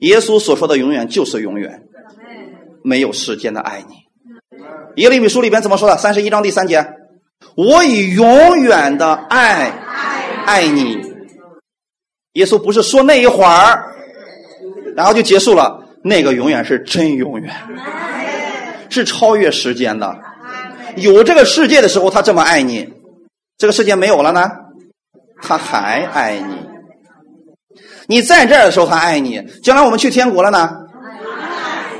[0.00, 1.82] 耶稣所说的永远就是永远，
[2.84, 3.96] 没有时间的爱你。
[5.02, 5.96] 耶利米书里边怎么说的？
[5.96, 6.88] 三十一章第三节，
[7.58, 9.72] 我以永远的爱
[10.46, 10.96] 爱你。
[12.34, 13.82] 耶稣不是说那一会儿，
[14.94, 15.82] 然后就结束了。
[16.04, 17.52] 那个永远是真永远，
[18.88, 20.16] 是超越时间的。
[20.94, 22.86] 有这个世界的时候，他这么爱你；
[23.56, 24.48] 这个世界没有了呢，
[25.42, 26.54] 他还爱你。
[28.06, 30.76] 你在这儿的时候，他爱你；将来我们去天国了呢，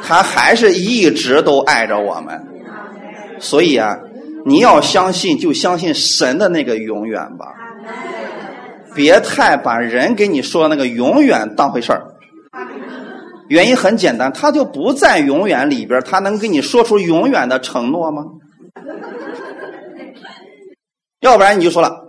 [0.05, 2.47] 他还是一直都爱着我们。
[3.41, 3.99] 所以啊，
[4.45, 7.47] 你要相信，就相信神的那个永远吧，
[8.95, 12.15] 别太把人给你说那个永远当回事儿。
[13.49, 18.25] 原因很简单，他就不在永远里边，他能给你说出永远的承诺吗？
[21.21, 22.05] 要不然你就说了，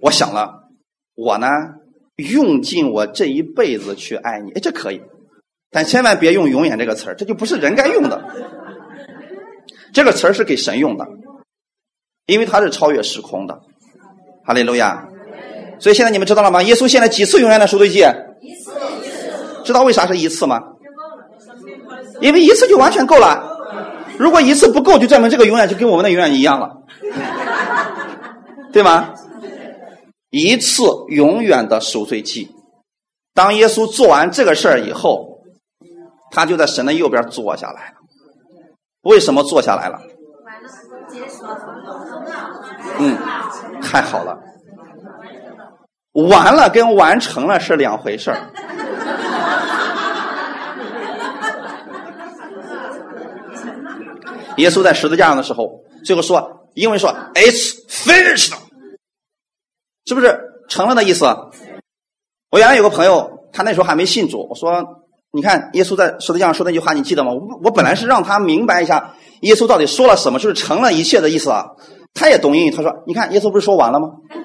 [0.00, 0.68] 我想了，
[1.14, 1.48] 我呢
[2.16, 5.02] 用尽我这一辈子去爱你，哎，这可以，
[5.70, 8.24] 但千万别用“永远”这个词儿，这就不是人该用的。
[9.92, 11.06] 这个词儿是给神用的，
[12.26, 13.60] 因为他是超越时空的。
[14.44, 15.06] 哈利路亚！
[15.78, 16.62] 所以现在你们知道了吗？
[16.62, 18.04] 耶稣现在几次永远的赎罪祭？
[19.64, 20.60] 知道为啥是一次吗？
[22.20, 23.48] 因为一次就完全够了。
[24.18, 26.82] 如果一次不够，就证明这个永远就跟我们的永远一样了，
[28.72, 29.14] 对吗？
[30.30, 32.50] 一次永远的赎罪祭。
[33.34, 35.40] 当耶稣做完这个事儿以后，
[36.30, 37.96] 他就在神的右边坐下来了。
[39.02, 40.00] 为什么坐下来了？
[42.98, 43.18] 嗯，
[43.82, 44.38] 太好了。
[46.12, 48.36] 完了跟完成了是两回事儿。
[54.58, 58.52] 耶稣在十字架上的时候，最后说，英文说 “It's finished”，
[60.04, 60.38] 是不是
[60.68, 61.24] 成了的意思？
[62.50, 65.01] 我原来有个朋友，他那时候还没信主，我说
[65.32, 71.64] ：“你看耶稣在十字架上说那句话，你记得吗？”我我本来是让他明白一下耶稣到底说了什么，就是成了一切的意思啊。
[72.14, 74.08] 他也懂英语，他说：“你看耶稣不是说完了吗？”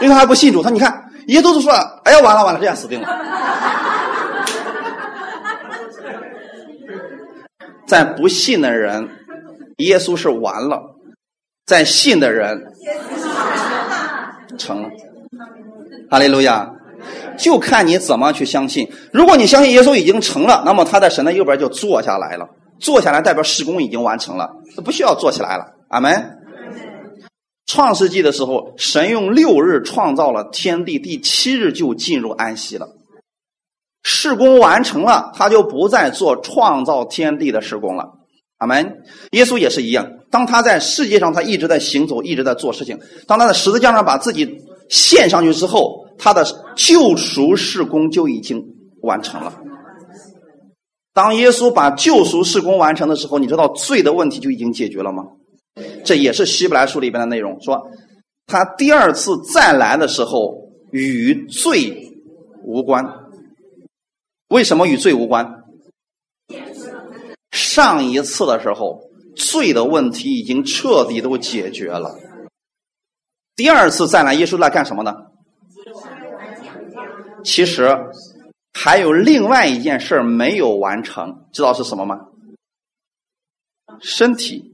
[0.00, 3.08] 因为他还不信主，他你看耶稣都说了：“哎呀，完了完了，这样死定了。
[7.86, 9.08] ”在不信的人，
[9.78, 10.78] 耶稣是完了；
[11.66, 12.64] 在信的人，
[14.58, 14.88] 成了。
[16.10, 16.70] 哈利路亚！
[17.38, 18.88] 就看你怎么去相信。
[19.12, 22.48] 如果你相信耶稣已经成了，那么他在神的右边就坐下来了。
[22.80, 24.50] 坐下来代表事工已经完成了，
[24.84, 25.64] 不需要坐起来了。
[25.88, 26.38] 阿门。
[27.66, 32.88] 创世纪的时候，神用六日创造了天地，第七日就进入安息了。
[34.02, 38.10] 事工完成了，他就不再做创造天地的事工了。
[38.58, 38.98] 阿门。
[39.30, 42.98] 耶稣也是一样，当他在世界上，他一直在行走，一直在做事情。
[43.26, 44.58] 当他在十字架上把自己
[44.90, 46.44] 献上去之后，他的
[46.76, 48.64] 救赎事工就已经
[49.02, 49.60] 完成了。
[51.12, 55.24] 当耶稣把救赎事工完成的时候，你知道罪的问题就已经解决了吗？
[56.04, 57.88] 这也是希伯来书里边的内容，说
[58.46, 62.12] 他第二次再来的时候与罪
[62.64, 63.04] 无关。
[64.48, 65.64] 为什么与罪无关？
[67.50, 69.00] 上一次的时候，
[69.36, 72.18] 罪的问题已经彻底都解决了。
[73.56, 75.14] 第二次再来，耶稣来干什么呢？
[77.44, 77.96] 其实
[78.72, 82.20] 还有另外一件事没有完成，知道是什么吗？
[84.00, 84.72] 身体，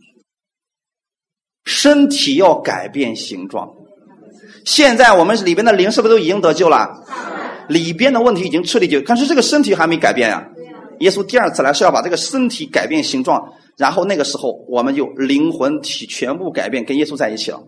[1.64, 3.74] 身体要改变形状。
[4.64, 7.04] 现在我们里边的灵是不是都已经得救了？
[7.68, 10.48] 里边的问题已经彻底解决，但是这个身体还没改变呀。
[11.00, 17.62] 耶稣第二次来是要把这个身体改变形状，然后那个时候我们就灵魂体全部改变，跟耶稣在一起了。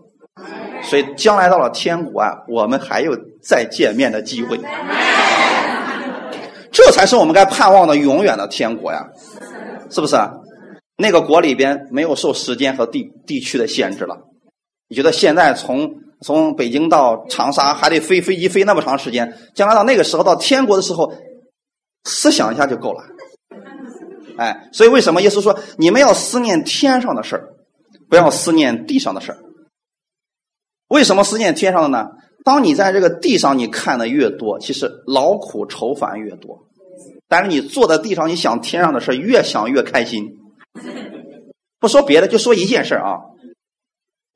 [0.83, 4.59] 所以将来到了天国啊，我们还有再见面的机会。
[6.71, 9.05] 这才是我们该盼望的永远的天国呀，
[9.89, 10.15] 是不是？
[10.97, 14.17] 那个国里边没有受时间和地地区的限制了。
[14.87, 16.01] 你觉得现在从？
[16.25, 21.11] 从北京到长沙还得飞飞机飞那么长时间，将来到那个时候到天国的时候，
[22.05, 23.03] 思想一下就够了。
[24.37, 27.49] 哎，所以为什么耶稣说你们要思念天上的事儿，
[28.09, 29.37] 不要思念地上的事儿。
[30.93, 32.11] 为什么思念天上的呢？
[32.43, 36.67] 当你在这个地上你看的越多，其实劳苦愁烦越多。
[37.27, 40.37] 但是你坐在地上，你想天上的事越想越开心。
[41.79, 43.15] 不说别的，就说一件事啊。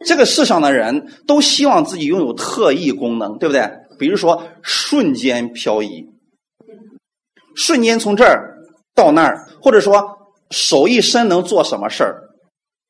[0.04, 3.70] 这个世上的人都希望自己拥有特异功能，对不对？
[4.00, 6.08] 比如说瞬间漂移，
[7.56, 8.58] 瞬间从这儿
[8.96, 10.18] 到那儿，或者说
[10.50, 12.24] 手一伸能做什么事儿。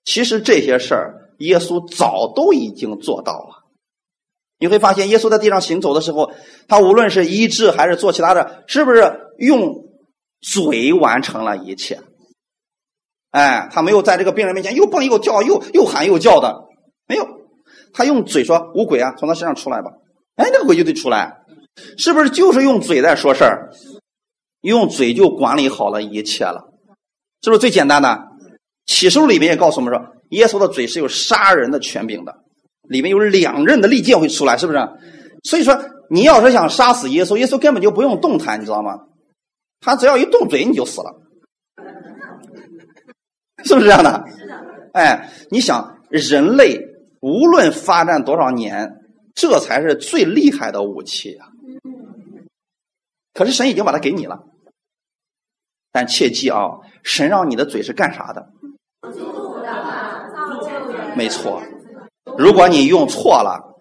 [0.05, 3.56] 其实这些事儿，耶稣早都已经做到了。
[4.59, 6.31] 你会发现，耶稣在地上行走的时候，
[6.67, 9.85] 他无论是医治还是做其他的，是不是用
[10.41, 12.01] 嘴完成了一切？
[13.31, 16.65] 哎，他没有在这个病人面前又蹦又跳，又又喊又叫的，
[17.07, 17.27] 没有。
[17.93, 19.91] 他用嘴说：“无鬼啊，从他身上出来吧！”
[20.35, 21.37] 哎，那个鬼就得出来，
[21.97, 23.69] 是不是就是用嘴在说事儿？
[24.61, 26.73] 用嘴就管理好了一切了，
[27.43, 28.23] 是不是最简单的？
[28.85, 32.35] 启示录里面也告诉我们说，耶稣的嘴是有杀人的权柄的。
[32.89, 34.79] 里面有两刃的利剑会出来，是不是？
[35.43, 35.79] 所以说，
[36.09, 38.99] 你要是想杀死耶稣，耶稣根本就不用动弹，你知道吗？
[39.79, 41.15] 他只要一动嘴，你就死了，
[43.63, 44.23] 是不是这样的？
[44.93, 46.81] 哎，你想，人类
[47.21, 48.97] 无论发展多少年，
[49.35, 51.47] 这才是最厉害的武器啊！
[53.33, 54.43] 可是神已经把它给你了，
[55.91, 58.49] 但切记啊，神让你的嘴是干啥的？
[61.15, 61.61] 没错。
[62.35, 63.75] 如果你用错了，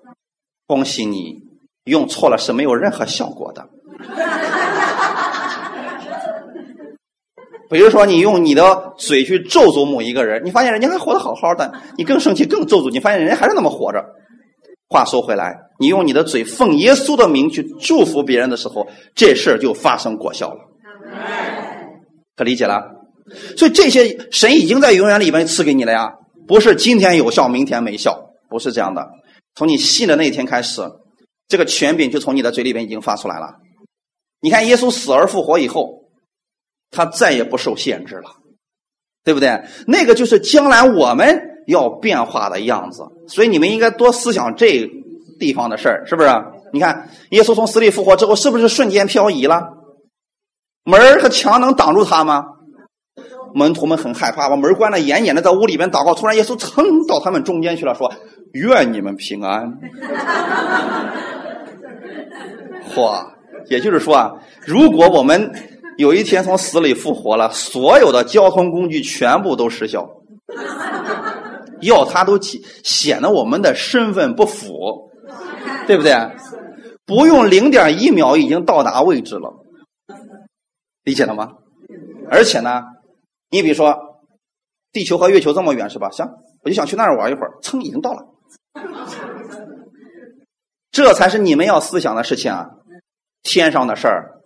[0.66, 1.42] 恭喜你，
[1.84, 3.66] 用错了是没有任何效果的。
[7.68, 14.04] 比如说，你用你的嘴去咒诅某一个人，你发现人家还活得好好的，你更生气，更咒诅，你发现人家还是那么活着。
[14.88, 18.86] 话说回来，你用你的嘴奉耶稣的名去祝福别人的时候，
[19.16, 20.60] 这事就发生果效了。
[22.36, 22.82] 可理解了？
[23.56, 26.12] 所以这些神已经在永远里面赐给你了呀，
[26.46, 28.25] 不是今天有效，明天没效。
[28.56, 29.06] 不是这样的，
[29.54, 30.80] 从你信的那一天开始，
[31.46, 33.56] 这个权柄就从你的嘴里边已经发出来了。
[34.40, 36.04] 你看，耶稣死而复活以后，
[36.90, 38.30] 他再也不受限制了，
[39.24, 39.62] 对不对？
[39.86, 43.02] 那个就是将来我们要变化的样子。
[43.28, 44.88] 所以你们应该多思想这
[45.38, 46.30] 地方的事儿，是不是？
[46.72, 49.60] 你看，耶稣从死里复活之后，是不是瞬间漂移了？
[50.84, 52.42] 门和墙能挡住他吗？
[53.54, 56.14] 门徒们很害怕，把门关的严严的，在屋里边祷告。
[56.14, 58.12] 突然，耶稣噌到他们中间去了，说。
[58.56, 59.78] 愿你们平安。
[62.94, 63.26] 嚯，
[63.68, 64.32] 也就是说啊，
[64.66, 65.52] 如果我们
[65.98, 70.08] 有一天从死里复活了，所有的交通工具全部都失效，
[71.82, 75.10] 要它都显得我们的身份不符，
[75.86, 76.14] 对不对？
[77.04, 79.52] 不用零点一秒已经到达位置了，
[81.04, 81.52] 理解了吗？
[82.30, 82.82] 而且呢，
[83.50, 83.96] 你比如说，
[84.92, 86.10] 地球和月球这么远是吧？
[86.10, 86.26] 行，
[86.64, 88.24] 我就想去那儿玩一会儿，噌，已经到了。
[90.92, 92.66] 这才是你们要思想的事情啊！
[93.42, 94.40] 天上的事儿，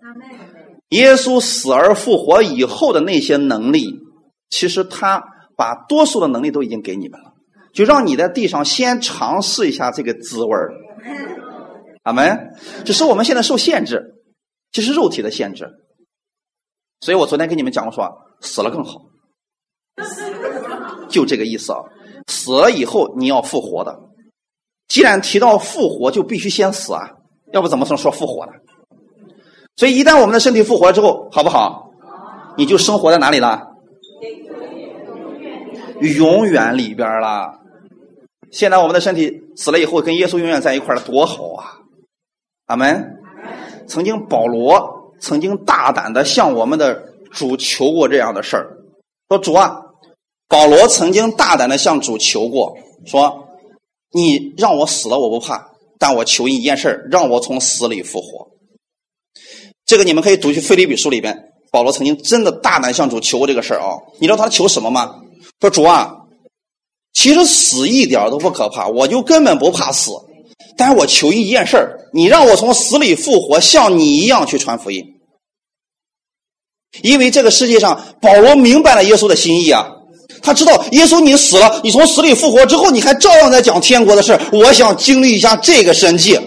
[0.91, 4.01] 耶稣死而复活以后的那些能力，
[4.49, 5.23] 其实他
[5.57, 7.35] 把多数的能力都已经给你们了，
[7.73, 10.73] 就让你在地上先尝试一下这个滋味儿。
[12.03, 12.55] 阿门。
[12.85, 14.15] 只是我们现在受限制，
[14.73, 15.69] 其实肉体的限制。
[17.01, 18.11] 所以我昨天跟你们讲过，说
[18.41, 19.03] 死了更好，
[21.09, 21.79] 就这个意思啊！
[22.27, 24.10] 死了以后你要复活的。
[24.91, 27.13] 既然提到复活，就必须先死啊，
[27.53, 28.53] 要不怎么能说复活呢？
[29.77, 31.93] 所以一旦我们的身体复活之后，好不好？
[32.57, 33.69] 你就生活在哪里了？
[36.01, 37.61] 永远里边了。
[38.51, 41.79] 现在我们的身体死了以后，跟耶稣永远在一块了，多好啊！
[42.67, 43.17] 阿门。
[43.87, 48.77] 曾经保罗曾经大胆的向我们的主求过这样的事儿，
[49.29, 49.83] 说主啊，
[50.49, 52.77] 保罗曾经大胆的向主求过，
[53.07, 53.47] 说。
[54.13, 58.51] 你让我死了我不怕，但我求你一件事让我从死里复活。
[59.87, 63.99] 这个你们可以读去《腓立比书》里边，保罗曾经真的大胆向主求过这个事儿啊。
[64.19, 65.21] 你知道他求什么吗？
[65.61, 66.17] 说主啊，
[67.13, 70.13] 其实死一点都不可怕，我就根本不怕死。
[70.77, 71.77] 但是我求一件事
[72.13, 75.05] 你让我从死里复活，像你一样去传福音。
[77.03, 79.97] 因为这个世界上，保罗明白了耶稣的心意啊。
[80.43, 86.39] 他知道耶稣你死了，你从死里复活之后，你还照样在讲天国的事我想经历一下这个神迹。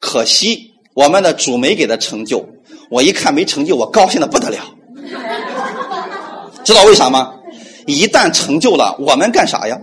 [0.00, 2.46] 可惜我们的主没给他成就，
[2.90, 4.58] 我一看没成就，我高兴的不得了。
[6.62, 7.32] 知道为啥吗？
[7.86, 9.76] 一旦成就了，我们干啥呀？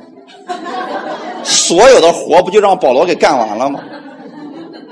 [1.43, 3.79] 所有的活不就让保罗给干完了吗？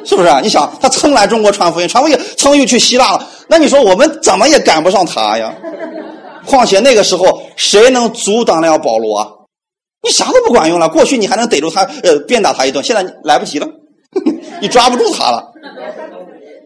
[0.05, 0.39] 是不是啊？
[0.41, 5.53] 你想他曾来中国传福音，传福音曾又去希腊了，那你说我们怎么也赶不上他呀？
[6.49, 9.47] 况且那个时候，谁能阻挡了保罗？
[10.01, 10.89] 你啥都不管用了。
[10.89, 13.67] 过去你还能逮住他，呃，鞭打他一顿，现在来不及了，
[14.61, 15.51] 你抓不住他了。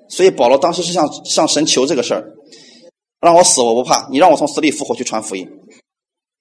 [0.07, 2.23] 所以保罗当时是向向神求这个事儿，
[3.19, 5.47] 让我死我不怕，你让我从死里复活去传福音。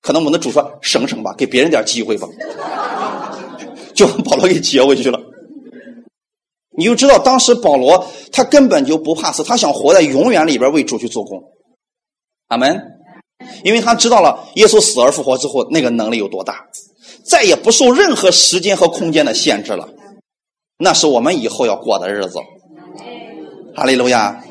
[0.01, 2.29] 可能我们的主说省省吧，给别人点机会吧，
[3.95, 5.19] 就把保罗给接回去了。
[6.77, 11.43] 你就知道当时保罗他根本就不怕死，他想活在永远里边为主去做工。
[12.49, 12.99] 阿门。
[13.65, 16.67] 因为他知道了耶稣死而复活之后那个能力有多大，
[17.25, 19.89] 再也不受任何时间和空间的限制了。
[20.79, 22.39] 那是我们以后要过的日子。
[23.75, 24.43] 哈利路亚，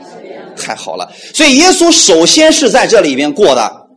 [0.56, 1.12] 太好了。
[1.34, 3.88] 所以耶稣首先是在这里边过的，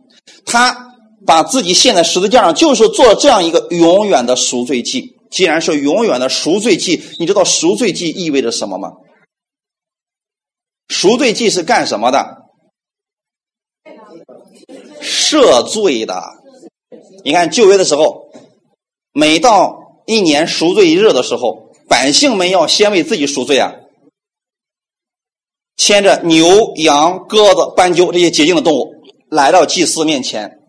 [0.45, 0.93] 他
[1.25, 5.15] 把自己献在十字架上，就是做这样一个永远的赎罪祭。
[5.31, 8.91] 既然是永远的赎罪祭，你知道赎罪祭意味着什么吗？
[10.87, 12.44] 赎罪祭是干什么的？
[15.05, 16.21] 赦罪的。
[17.23, 18.29] 你看旧约的时候，
[19.13, 23.73] 每到一年赎罪一日的时候，百姓们要先为自己赎罪啊，
[25.77, 28.91] 牵着牛、羊、鸽子、斑鸠这些洁净的动物
[29.29, 30.59] 来到祭司面前。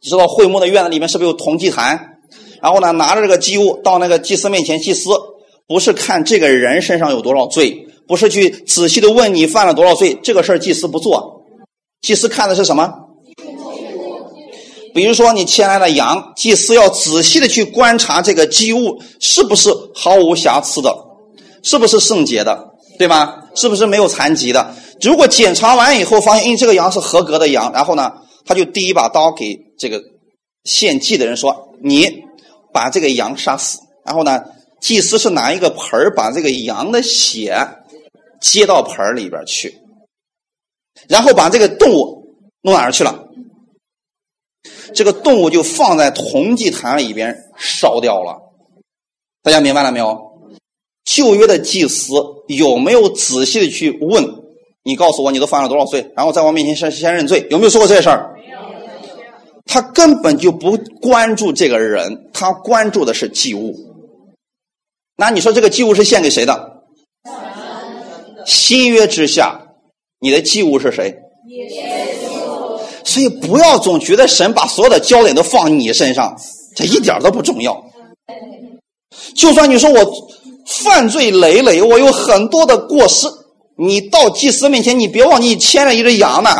[0.00, 2.18] 你知道会幕的院子里面是不是有铜祭坛？
[2.60, 5.10] 然后呢，拿着这个祭物到那个祭司面前，祭司
[5.66, 11.44] 不是看这个人身上有多少罪，不是去仔细的问你犯了多少罪，这个事儿祭司不做，
[12.00, 12.92] 祭司看的是什么？
[14.94, 20.96] 比如说你牵来的羊，祭司要仔细的去观察这个祭物是不是毫无瑕疵的，
[21.62, 23.44] 是不是圣洁的，对吧？
[23.54, 24.74] 是不是没有残疾的？
[25.00, 28.12] 如果检查完以后发现，因为这个羊是合格的羊，然后呢，
[28.44, 30.02] 他就递一把刀给这个
[30.64, 32.22] 献祭的人说：“你。”
[32.74, 34.44] 把这个羊杀死，然后呢，
[34.80, 37.68] 祭司是拿一个盆儿把这个羊的血
[38.40, 39.78] 接到盆儿里边去，
[41.06, 43.26] 然后把这个动物弄哪儿去了？
[44.94, 48.40] 这个动物就放在铜祭坛里边烧掉了。
[49.42, 50.32] 大家明白了没有？
[51.04, 52.14] 旧约的祭司
[52.46, 54.24] 有没有仔细的去问？
[54.84, 56.12] 你告诉我，你都犯了多少罪？
[56.16, 58.36] 然后在我面前先先认罪，有没有说过这事儿？
[59.64, 63.74] 他根本就不关注这个人，他关注的是祭物。
[65.16, 66.82] 那你说这个祭物是献给谁的？
[68.44, 69.60] 新约之下，
[70.18, 71.16] 你的祭物是谁？
[73.12, 76.34] 所以不要总觉得神把所有的焦点都放你身上，
[76.74, 77.84] 这一点都不重要。
[79.34, 80.28] 就算你说我
[80.66, 83.28] 犯罪累累，我有很多的过失，
[83.76, 86.50] 你到祭司面前，你别忘记你牵着一只羊呢，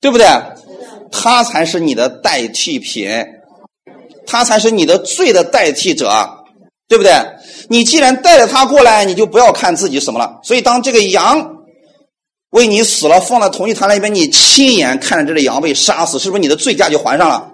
[0.00, 0.26] 对不对？
[1.12, 3.06] 他才是你的代替品，
[4.26, 6.10] 他才是你的罪的代替者，
[6.88, 7.12] 对不对？
[7.68, 10.40] 你既然带着他过来，你就不要看自己什么了。
[10.42, 11.53] 所以，当这个羊
[12.54, 17.52] 为你死了，放在同一坛那边，你亲眼看着这只羊被杀死，是不是你的罪价就还上了？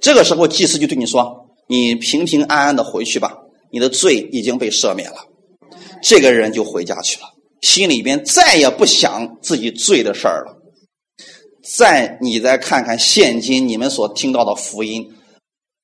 [0.00, 3.36] 这个时候，祭司就对你说：“你平平安安的回去吧，
[3.72, 5.16] 你的罪已经被赦免了。”
[6.00, 7.26] 这个人就回家去了，
[7.60, 10.56] 心里边再也不想自己罪的事儿了。
[11.76, 15.12] 再你再看看现今你们所听到的福音，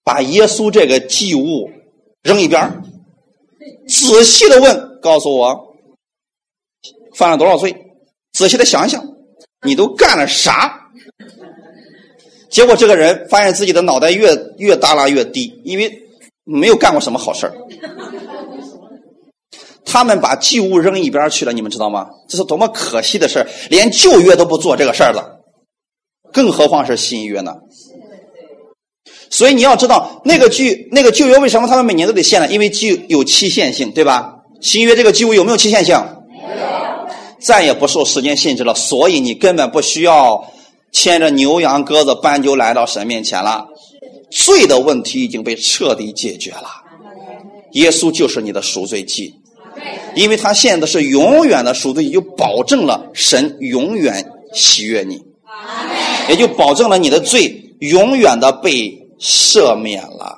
[0.04, 1.68] 把耶稣这个祭物
[2.22, 2.80] 扔一边
[3.88, 5.74] 仔细的问，告诉我
[7.16, 7.86] 犯了多少罪？
[8.38, 9.04] 仔细的想想，
[9.66, 10.80] 你都干了啥？
[12.48, 15.92] 结果这个人发现自己的脑袋越越耷拉越低，因为
[16.44, 17.54] 没有干过什么好事儿。
[19.84, 22.10] 他们把祭物扔一边去了，你们知道吗？
[22.28, 25.40] 这是多么可惜的事连旧约都不做这个事儿了。
[26.32, 27.56] 更何况是新约呢？
[29.30, 32.46] 所以你要知道，那个剧、那个旧约为什么他们每年都得献呢？
[32.46, 34.36] 因为具有期限性，对吧？
[34.60, 36.00] 新约这个祭物有没有期限性？
[37.48, 38.74] 再也不受时间限制了。
[38.74, 40.52] 所以你根本不需要
[40.92, 43.66] 牵着牛羊鸽子斑鸠来到神面前了。
[44.30, 46.68] 罪的问题已经被彻底解决了。
[47.72, 49.34] 耶稣就是你的赎罪祭，
[50.14, 55.18] 因为他现在是永远的赎罪祭，就保证了神永远喜悦你。
[56.28, 60.36] 也就保证了你的罪永远的被赦免了。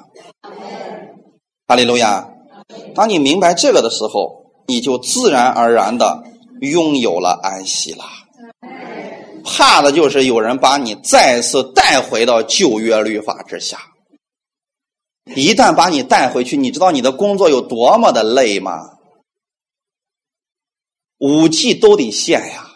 [1.67, 2.29] 哈利路亚！
[2.95, 6.23] 当你明白这个的时候，你就自然而然的
[6.61, 8.05] 拥有了安息了。
[9.45, 13.79] 怕的就是有人把你再次带回到旧约律法之下。
[15.35, 18.81] 一旦把你带回去，你知道你的工作有多么的累吗？
[21.19, 22.67] 五季都得献呀。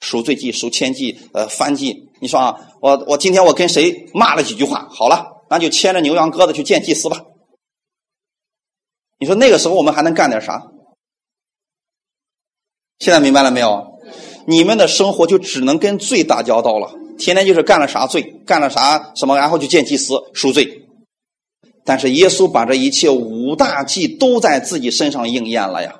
[0.00, 4.88] 赎罪记、赎愆记、呃，翻记，你说啊，我我今天我跟谁骂了几句话？
[4.90, 7.20] 好了，那就牵着牛羊鸽子去见祭司吧。
[9.18, 10.71] 你说那个时候我们还能干点啥？
[13.02, 13.98] 现在明白了没有？
[14.46, 20.86] 你们的生活就只能跟罪打交道了，天天就是干了啥罪，干了啥什么，然后就见祭司赎罪。
[21.84, 25.96] 但是耶稣把这一切五大忌都在自己身上应验了呀。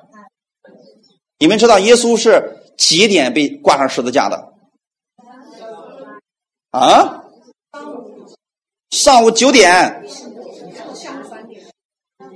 [1.39, 4.53] 你们知道耶稣是几点被挂上十字架的？
[6.71, 7.23] 啊？
[8.91, 10.05] 上午九点。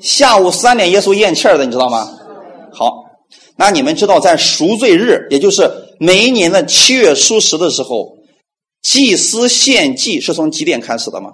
[0.02, 2.12] 下午三点，耶稣咽气儿的，你知道吗？
[2.74, 3.06] 好，
[3.58, 8.20] 那你们知道在赎罪日，也就是每一年的七月初十的时候，
[8.84, 11.32] 祭司献祭是从几点开始的吗？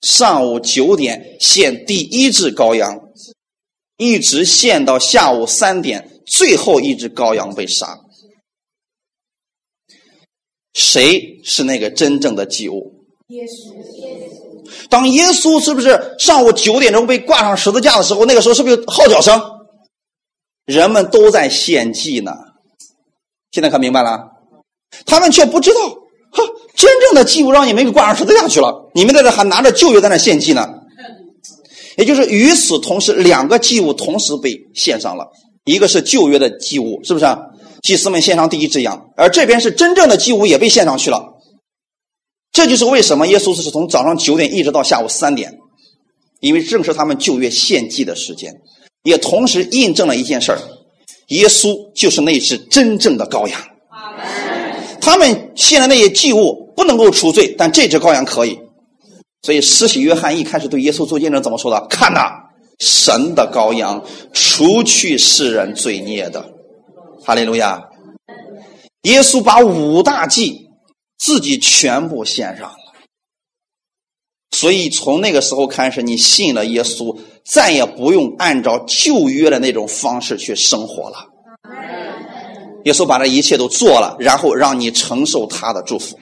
[0.00, 3.00] 上午九点献第一只羔羊，
[3.96, 7.98] 一直献到下午三点，最后一只羔羊被杀。
[10.74, 13.04] 谁是那个真正的祭物？
[13.26, 13.76] 耶稣。
[14.88, 19.57] 当耶稣是不是上午九点钟被挂上十字架的时候，那个时候是不是有号角声？
[20.68, 22.32] 人们都在献祭呢。
[23.50, 24.20] 现在可明白了？
[25.06, 26.44] 他们却不知道，哈，
[26.76, 28.90] 真正的祭物让你们给挂上十字架去了。
[28.94, 30.68] 你们在这还拿着旧约在那献祭呢。
[31.96, 35.28] 也就是与此同时，两个祭物同时被献上了，
[35.64, 37.26] 一个是旧约的祭物，是不是？
[37.82, 41.24] 祭司们献上第一只羊，而这边是真正的祭物也被献上去了。
[42.52, 45.58] 这就是为什么耶稣是从早上九点一直到下午三点，
[46.40, 48.60] 因为正是他们旧约献祭的时间，
[49.02, 50.58] 也同时印证了一件事儿：
[51.28, 53.60] 耶稣就是那只真正的羔羊。
[55.00, 58.58] 他们献的那些祭物不能够除罪，但这只羔羊可以。
[59.42, 61.86] 所以施洗约翰一开始对耶稣做见证怎么说的？
[61.88, 62.30] 看呐，
[62.78, 66.44] 神的羔羊，除去世人罪孽的。
[67.24, 67.82] 哈利路亚！
[69.02, 70.66] 耶稣把五大祭。
[71.20, 72.72] 自己全部献上，
[74.50, 81.26] 所以从那个时候开始，你信了耶稣，再也不用按照旧约的那种方式去生活了。
[82.84, 86.18] 耶稣把这一切都做了，然后让你承受他的祝福。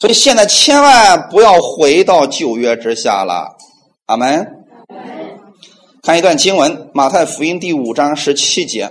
[0.00, 3.56] 所以现在千万不要回到旧约之下了。
[4.06, 4.54] 阿门。
[6.02, 8.90] 看一段经文，马太福音第五章十七节。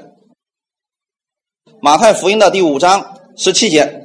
[1.82, 4.03] 马太福音的第五章十七节。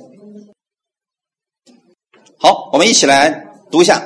[2.38, 4.01] 好，我们一起来读一下。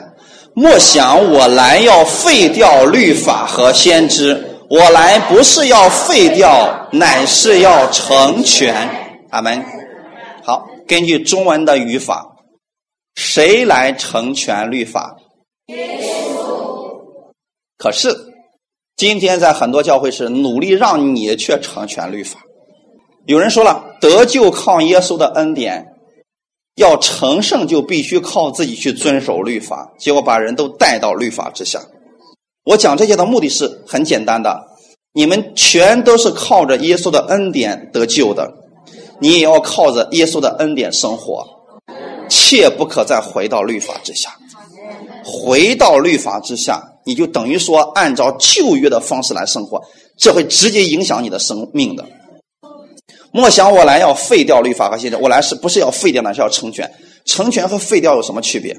[0.55, 8.75] 莫想我来要废掉律法和先知，我来不是要废掉，乃是要成全。
[9.31, 9.62] 阿门。
[10.43, 12.25] 好，根据中文的语法，
[13.17, 15.17] 谁来成全律法？
[15.67, 17.03] 耶稣。
[17.77, 18.17] 可是，
[18.97, 22.41] 今天在很多教会是努力让你去成全律法。
[23.27, 25.87] 有人说了，得救靠耶稣的恩典。
[26.77, 31.81] 要成圣，就必须靠自己去遵守律法，结果把人都带到律法之下。
[32.64, 34.62] 我讲这些的目的是很简单的：
[35.12, 38.53] 你们全都是靠着耶稣的恩典得救的，
[39.20, 41.47] 你也要靠着耶稣的恩典生活，
[42.29, 44.37] 切不可再回到律法之下。
[45.24, 49.81] 回到律法之下，你就等于说按照旧约的方式来生活，
[50.18, 52.05] 这会直接影响你的生命的。
[53.37, 56.32] 莫想我来要废掉律法和先知，我来是不是要废掉呢？
[56.32, 56.91] 是要成全。
[57.26, 58.74] 成全和废掉有什么区别？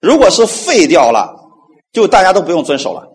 [0.00, 1.34] 如果是废掉了，
[1.92, 3.06] 就大家都不用遵守了，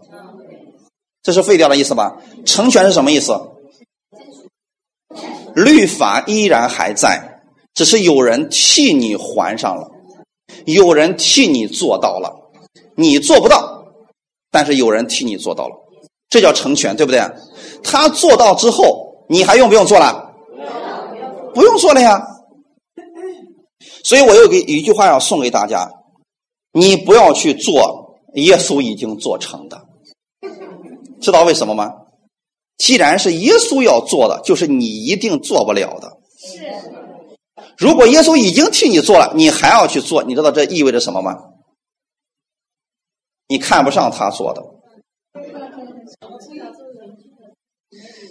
[1.24, 2.18] 这是废掉的意思吧？
[2.46, 3.36] 成全是什么意思？
[5.56, 7.42] 律法依然还在，
[7.74, 9.90] 只是有人替你还上了，
[10.66, 12.32] 有人替你做到了，
[12.96, 13.86] 你做不到，
[14.52, 15.76] 但是有人替你做到了，
[16.30, 17.20] 这叫成全，对不对？
[17.84, 19.12] 他做到之后。
[19.34, 20.32] 你还用不用做了？
[21.56, 22.22] 不用做了呀。
[24.04, 25.90] 所以我有个一句话要送给大家：
[26.72, 29.88] 你不要去做耶稣已经做成的。
[31.20, 31.92] 知道为什么吗？
[32.78, 36.16] 既然是耶稣要做的，就是你一定做不了的。
[36.38, 36.72] 是
[37.76, 41.36] 如果耶稣已经替你做了，你还要去做，你知道这意味着什么吗？
[43.48, 44.64] 你看不上他做的。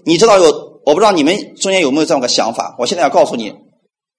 [0.05, 0.72] 你知道有？
[0.85, 2.75] 我不知道你们中间有没有这样个想法？
[2.79, 3.55] 我现在要告诉你，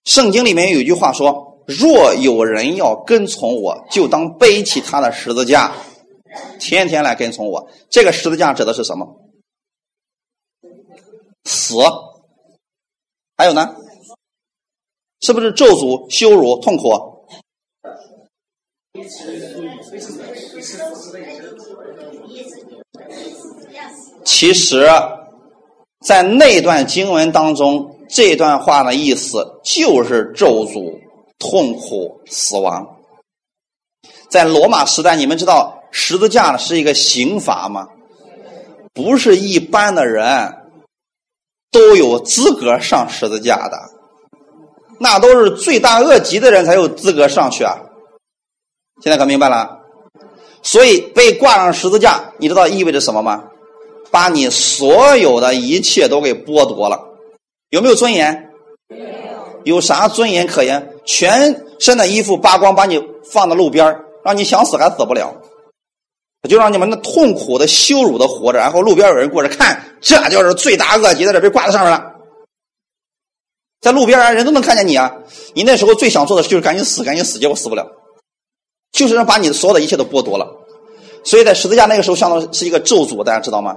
[0.05, 5.75] 圣经里面有一句话说：“若有人要跟从我，就当背起他的十字架，
[6.59, 9.19] 天天来跟从我。”这个十字架指的是什么？
[11.43, 11.75] 死。
[13.35, 13.75] 还有呢？
[15.19, 17.27] 是不是咒诅、羞辱、痛苦？
[24.23, 24.87] 其实。
[26.03, 30.99] 在那段经文当中，这段话的意思就是咒诅、
[31.39, 32.97] 痛苦、死亡。
[34.29, 37.87] 在罗马时代，你们知道十字架是一个刑罚吗？
[38.93, 40.53] 不是一般的人
[41.71, 43.77] 都有资格上十字架的。
[44.99, 47.77] 那都是罪大恶极的人才有资格上去啊。
[49.01, 49.79] 现在可明白了？
[50.61, 53.45] 所以被挂上十字架，你知道意味着什么吗？
[54.13, 57.17] 把你所有的一切都给剥夺了，
[57.71, 58.51] 有没有尊严？
[58.87, 59.75] 没有。
[59.75, 60.93] 有啥尊严可言？
[61.03, 63.01] 全身的衣服扒光，把你
[63.31, 65.35] 放到路边让你想死还死不了，
[66.47, 72.13] 就让你们那痛苦的、羞辱的活着，然后路边有人过着看，这就是罪大恶极在，这被挂在上面了。
[73.81, 75.11] 在路边啊，人都能看见你啊！
[75.55, 77.87] 你那时候最想做的就是赶紧死，赶紧死，结果死不了，
[78.91, 80.47] 就是让把你所有的一切都剥夺了。
[81.23, 83.75] 所以在十字架那个时候，相当是一个咒诅，大家知道吗？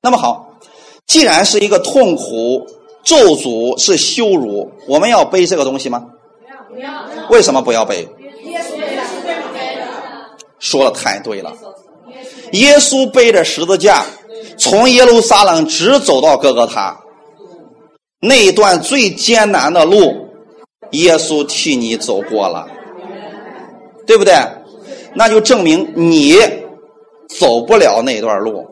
[0.00, 0.58] 那么好，
[1.06, 2.66] 既然是一个痛苦、
[3.02, 6.06] 咒诅、是羞辱，我们要背这个东西吗？
[6.72, 7.28] 不要，不要。
[7.30, 8.08] 为什么不要背？
[8.44, 9.02] 耶稣背的。
[10.60, 11.52] 说的太对了，
[12.52, 14.04] 耶稣背着十字架，
[14.56, 16.96] 从耶路撒冷直走到哥哥他。
[18.20, 20.28] 那一段最艰难的路，
[20.90, 22.68] 耶稣替你走过了，
[24.06, 24.34] 对不对？
[25.14, 26.36] 那就证明你
[27.38, 28.64] 走不了那段路。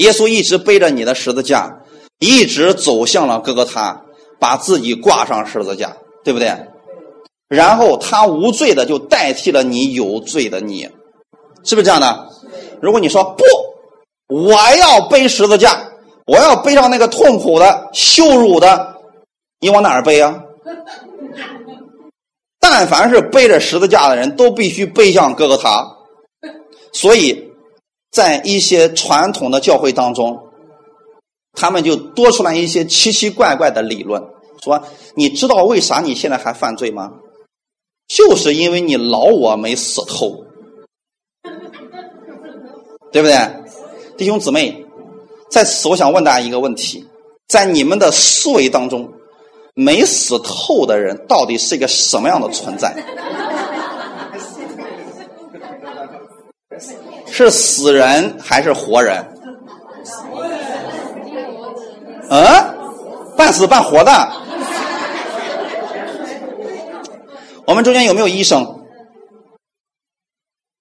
[0.00, 1.82] 耶稣一直背着你的十字架，
[2.18, 4.02] 一直走向了哥哥他，
[4.38, 6.52] 把自己挂上十字架，对不对？
[7.48, 10.88] 然后他无罪的就代替了你有罪的你，
[11.64, 12.28] 是不是这样的？
[12.82, 13.44] 如果你说不，
[14.34, 15.86] 我要背十字架。
[16.26, 18.94] 我要背上那个痛苦的、羞辱的，
[19.58, 20.44] 你往哪儿背啊？
[22.60, 25.84] 但凡是背着十字架的人，都必须背向哥哥他。
[26.92, 27.49] 所以，
[28.10, 30.38] 在一些传统的教会当中，
[31.52, 34.22] 他们就多出来一些奇奇怪怪的理论，
[34.62, 34.82] 说
[35.14, 37.12] ：“你知道为啥你现在还犯罪吗？
[38.08, 40.44] 就是因为你老我没死透，
[43.12, 43.36] 对不对，
[44.16, 44.84] 弟兄姊妹？”
[45.50, 47.04] 在此，我想问大家一个问题：
[47.48, 49.12] 在你们的思维当中，
[49.74, 52.94] 没死透的人到底是一个什么样的存在？
[57.30, 59.24] 是死人还是活人？
[62.28, 62.46] 嗯，
[63.36, 64.12] 半死半活的。
[67.66, 68.84] 我们中间有没有医生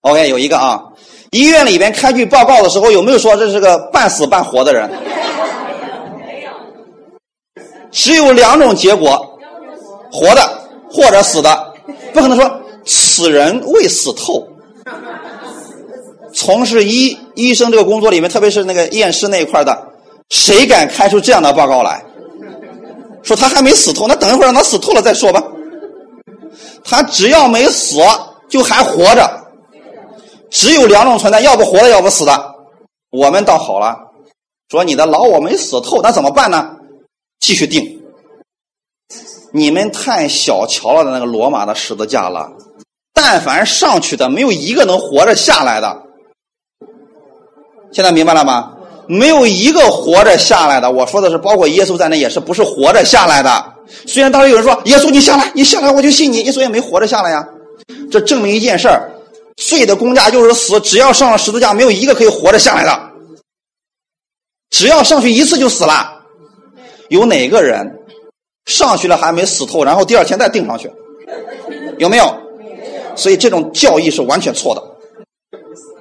[0.02, 0.84] ？OK，有一个啊。
[1.32, 4.90] 医院里边开具报告的时候，有没有说这是个半死半活的人？
[4.90, 6.50] 没有。
[7.92, 9.40] 只有两种结果：
[10.12, 10.42] 活的
[10.92, 11.74] 或者死的，
[12.14, 14.49] 不可能说此人未死透。
[16.34, 19.88] 从事医医生这个工作里面，特别是那个验尸那一块的，
[20.30, 22.04] 谁敢开出这样的报告来？
[23.22, 25.44] 说他还没死透，那等一会儿让他死透了再说吧。
[26.84, 28.00] 他只要没死，
[28.48, 29.30] 就还活着。
[30.50, 32.56] 只有两种存在，要不活的，要不死的。
[33.12, 33.98] 我们倒好了，
[34.70, 36.78] 说你的老我没死透，那怎么办呢？
[37.40, 38.02] 继续定。
[39.52, 42.52] 你们太小瞧了那个罗马的十字架了，
[43.14, 46.04] 但凡上去的，没有一个能活着下来的。
[47.92, 48.74] 现在明白了吗？
[49.08, 50.92] 没有一个活着下来的。
[50.92, 53.66] 我说的是，包括耶稣在内，也是不是活着下来的。
[54.06, 57.48] 虽然当时有人说耶稣你下来，你下来我就信你，耶稣也没活着下来呀。
[58.12, 59.12] 这证明一件事儿。
[59.58, 63.10] 罪的公价就是死，只要上了十字架，没有一个可以活着下来的。
[64.70, 66.22] 只要上去一次就死了。
[67.10, 68.00] 有哪个人
[68.68, 70.90] 上去了还没死透，然后第二天再钉上去？
[71.98, 72.34] 有没有？
[73.16, 74.84] 所以这种教义是完全错的。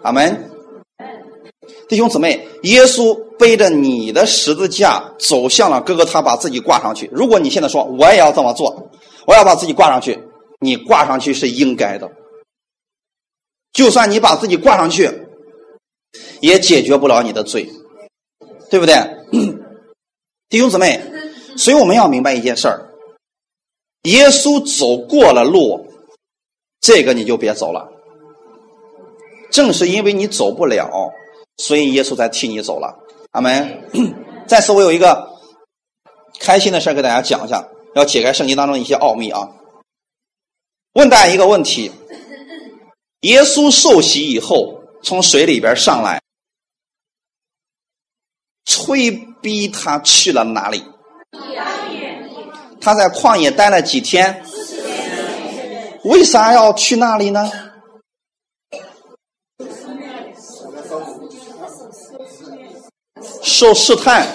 [0.02, 0.50] 阿门。
[1.88, 7.08] 弟兄姊妹，耶稣背着你的十字架走向了哥哥，他把自己挂上去。
[7.12, 8.90] 如果你现在说我也要这么做，
[9.26, 10.22] 我要把自己挂上去，
[10.60, 12.10] 你挂上去是应该的。
[13.72, 15.10] 就算你把自己挂上去，
[16.40, 17.70] 也解决不了你的罪，
[18.70, 18.94] 对不对？
[20.50, 21.00] 弟兄姊妹，
[21.56, 22.90] 所以我们要明白一件事儿：
[24.02, 25.86] 耶稣走过了路，
[26.80, 27.88] 这个你就别走了。
[29.50, 30.90] 正是因为你走不了，
[31.58, 32.98] 所以耶稣才替你走了。
[33.32, 33.84] 阿门。
[34.48, 35.28] 再次，我有一个
[36.40, 39.50] 开心的事儿给大家讲一下，要解开圣经当中一些奥秘啊。
[40.94, 41.92] 问大家一个问题。
[43.20, 46.22] 耶稣受洗以后，从水里边上来，
[48.64, 49.10] 催
[49.42, 50.84] 逼他去了哪里？
[52.80, 54.42] 他在旷野待了几天？
[56.04, 57.50] 为啥要去那里呢？
[63.42, 64.26] 受试探，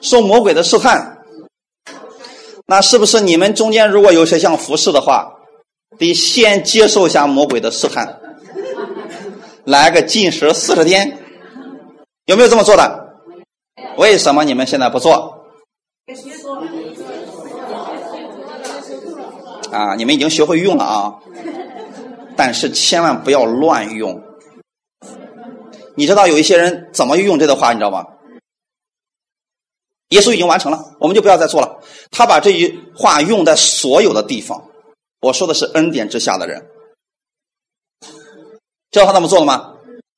[0.00, 1.18] 受魔鬼的试探。
[2.66, 5.30] 那是不是你们中间如果有谁像服侍的话？
[5.96, 8.18] 得先接受一下魔鬼的试探，
[9.62, 11.18] 来个禁食四十天，
[12.24, 13.14] 有没有这么做的？
[13.96, 15.46] 为什么你们现在不做？
[19.70, 21.14] 啊，你们已经学会用了啊，
[22.34, 24.20] 但是千万不要乱用。
[25.94, 28.06] 你知道有一些人怎么用这段话，你知道吗？
[30.10, 31.80] 耶稣已经完成了，我们就不要再做了。
[32.10, 34.62] 他把这句话用在所有的地方。
[35.20, 36.66] 我说的是恩典之下的人，
[38.90, 39.72] 知道他怎么做的吗？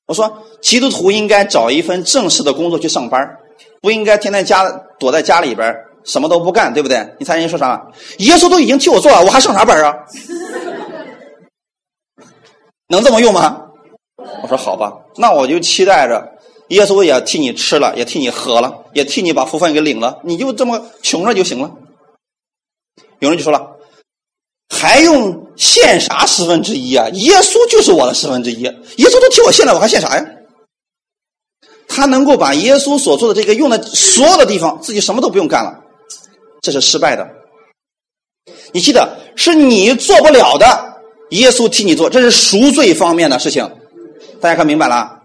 [0.06, 3.38] 我说，基督徒应该找一份正式的工作去上班，
[3.80, 4.68] 不应该天天家
[4.98, 5.74] 躲在家里边
[6.04, 7.14] 什么都不干，对不对？
[7.18, 7.88] 你猜人家说啥？
[8.18, 9.94] 耶稣都已经替我做了，我还上啥班啊？
[12.88, 13.65] 能这么用吗？
[14.42, 21.70] 我说好吧，那我就期待着耶稣也替你吃了，也替你喝了，也替你把福分给领了，你就这么穷着就行了。
[23.18, 23.72] 有人就说了。
[24.68, 27.08] 还用献啥十分之一啊？
[27.10, 30.26] 耶稣就是我的十分之一，耶稣都替我献了，我还献啥呀？
[31.86, 35.80] 他能够把耶稣所做的这个用在所有的地方，自己什么都不用干了，
[36.62, 37.26] 这是失败的。
[38.72, 41.00] 你记得是你做不了的，
[41.30, 43.70] 耶稣替你做，这是赎罪方面的事情，
[44.40, 45.20] 大家看明白了？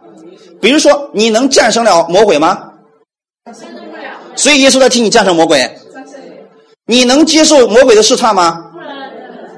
[0.61, 2.69] 比如说，你能战胜了魔鬼吗？
[4.35, 5.77] 所以耶稣在替你战胜魔鬼。
[6.85, 8.71] 你能接受魔鬼的试探吗？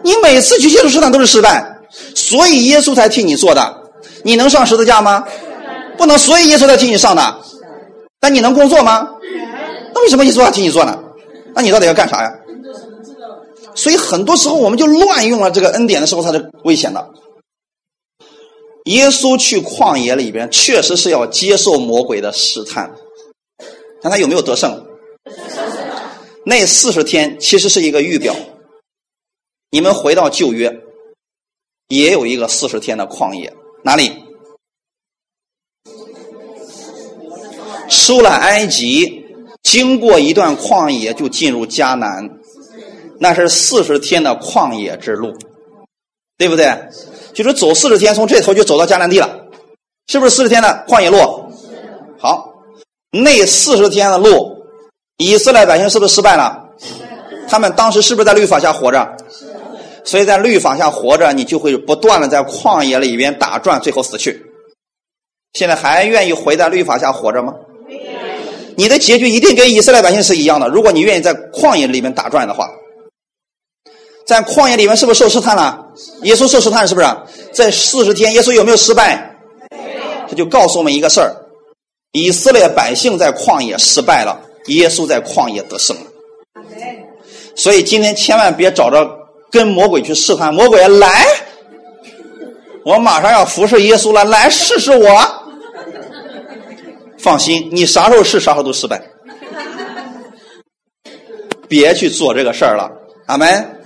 [0.04, 1.78] 你每次去接触试探都是失败，
[2.16, 3.82] 所以耶稣才替你做的。
[4.24, 5.26] 你能上十字架吗？
[5.98, 7.36] 不能，所以耶稣才替你上的。
[8.20, 9.08] 但你能工作吗？
[9.94, 10.98] 那为什么耶稣要替你做呢？
[11.54, 12.32] 那你到底要干啥呀？
[13.76, 17.06] 所以很多时候我们就乱用了这个恩典的时候，它是危险的。
[18.86, 22.94] 耶稣去旷野里边，确实是要接受魔鬼的试探，
[24.02, 24.86] 但他有没有得胜？
[26.46, 28.36] 那四十天其实是一个预表。
[29.72, 30.82] 你们回到旧约，
[31.88, 33.54] 也有一个四十天的旷野，
[33.84, 34.12] 哪里？
[37.90, 39.26] 出了埃及，
[39.64, 42.40] 经过一段旷野，就进入迦南，
[43.20, 45.34] 那是四十天的旷野之路，
[46.38, 46.66] 对不对？
[47.34, 49.30] 就是走四十天，从这头就走到迦南地了，
[50.08, 51.18] 是不是四十天的旷野路？
[52.20, 52.54] 好，
[53.12, 54.66] 那四十天的路，
[55.18, 56.70] 以色列百姓是不是失败了？
[57.48, 59.18] 他们当时是不是在律法下活着？
[60.06, 64.46] 所以在律法下活着，你就会不断的在旷野里边打转，最后死去。
[65.54, 67.54] 现在还愿意回在律法下活着吗？
[68.76, 70.68] 你的结局一定跟以色列百姓是一样的。
[70.68, 72.68] 如果你愿意在旷野里面打转的话，
[74.26, 75.88] 在旷野里面是不是受试探了？
[76.22, 77.08] 耶稣受试探是不是？
[77.52, 79.36] 在四十天，耶稣有没有失败？
[80.30, 81.36] 这就告诉我们一个事儿：
[82.14, 86.04] 以色列百姓在旷野失败了，耶稣在旷野得胜了。
[87.56, 89.24] 所以今天千万别找着。
[89.52, 91.28] 跟魔鬼去试探，魔鬼来，
[92.84, 95.24] 我马上要服侍耶稣了，来试试我。
[97.20, 99.00] 放心，你啥时候试，啥时候都失败。
[101.70, 102.92] 别去做这个事儿了，
[103.28, 103.83] 阿门。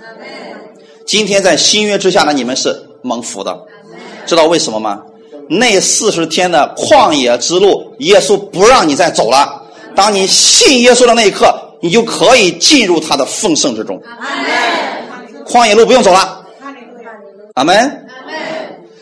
[1.08, 3.58] 今天在新约之下呢，你们是蒙福的，
[4.26, 5.00] 知道为什么吗？
[5.48, 9.62] 那四十天的旷野之路，耶稣不让你再走了。
[9.96, 11.50] 当你信耶稣的那一刻，
[11.80, 13.98] 你就可以进入他的丰盛之中。
[15.46, 16.44] 旷野路不用走了，
[17.54, 18.04] 阿门。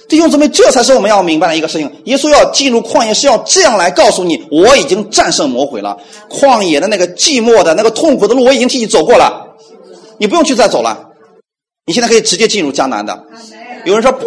[0.07, 1.93] 弟兄姊妹，这才是我们要明白的一个事情。
[2.05, 5.99] 耶稣要进入旷野，是要这样来告诉你：我已经战胜魔鬼了。
[6.31, 9.45] 旷野的那个寂寞的、那个痛苦的路，我已经替你走过了，
[10.19, 11.06] 你不用去再走了。
[11.87, 13.27] 你现在可以直接进入江南的。
[13.85, 14.27] 有人说不，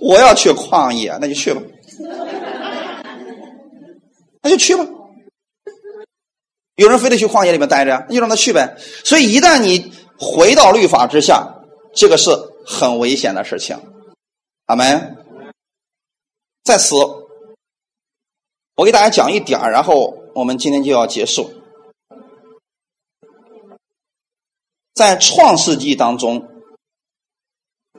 [0.00, 1.60] 我要去旷野，那就去吧，
[4.42, 4.86] 那就去吧。
[6.76, 8.76] 有人非得去旷野里面待着，那就让他去呗。
[9.04, 9.92] 所以一旦你。
[10.18, 11.46] 回到律法之下，
[11.94, 12.30] 这个是
[12.64, 13.78] 很危险的事情。
[14.64, 15.18] 阿门。
[16.64, 16.96] 在此，
[18.76, 21.50] 我给大家讲一点然后我们今天就要结束。
[24.96, 26.48] 在创世纪当中，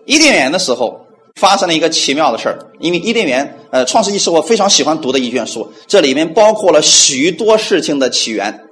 [0.05, 1.05] 伊甸园的时候
[1.39, 2.57] 发生了一个奇妙的事儿。
[2.79, 8.65] 因为伊甸园，呃，创世纪是我非常喜欢读的一卷书，这里面包括了许多事情的起源。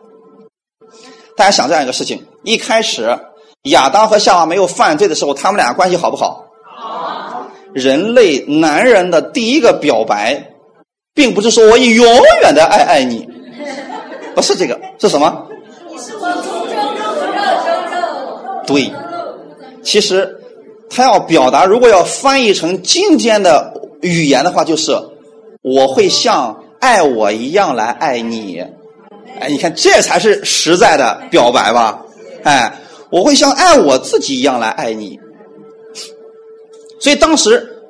[1.38, 3.18] 大家想这样一个事情：一开始。
[3.66, 6.46] 亚当和夏娃没有犯罪的时候，他们俩关系好不好？
[6.78, 7.48] 好。
[7.74, 10.52] 人类男人的第一个表白，
[11.16, 12.06] 并不是说我永
[12.44, 13.28] 远的爱爱你，
[14.36, 15.48] 不是这个，是什么？
[15.90, 16.28] 你是我
[18.66, 18.92] 对，
[19.84, 20.40] 其实
[20.90, 24.92] 他要表达，如果要翻译成今天的语言的话，就是
[25.62, 28.64] 我会像爱我一样来爱你。
[29.40, 32.02] 哎，你看，这才是实在的表白吧？
[32.44, 32.82] 哎。
[33.12, 35.18] 我会像爱我自己一样来爱你，
[37.00, 37.86] 所以当时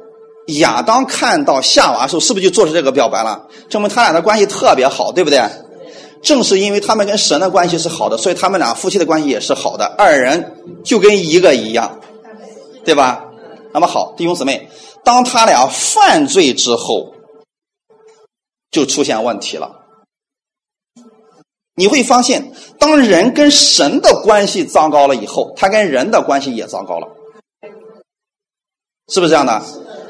[0.48, 3.48] 亚当看到夏娃的时候，是不是就做出这个表白了？
[3.70, 5.40] 证明他俩的关系特别好，对不对？
[6.26, 12.00] 正是因为他们跟神的关系是好的，所以他们俩夫妻的关系也是好的，二人就跟一个一样，
[12.84, 13.24] 对吧？
[13.72, 14.70] 那么好，弟兄姊妹，
[15.04, 17.14] 当他俩犯罪之后，
[18.72, 19.84] 就出现问题了。
[21.76, 27.08] 你会发现，当人跟神的关系糟糕了以后，他跟人的关系也糟糕了，
[29.10, 29.62] 是不是这样的？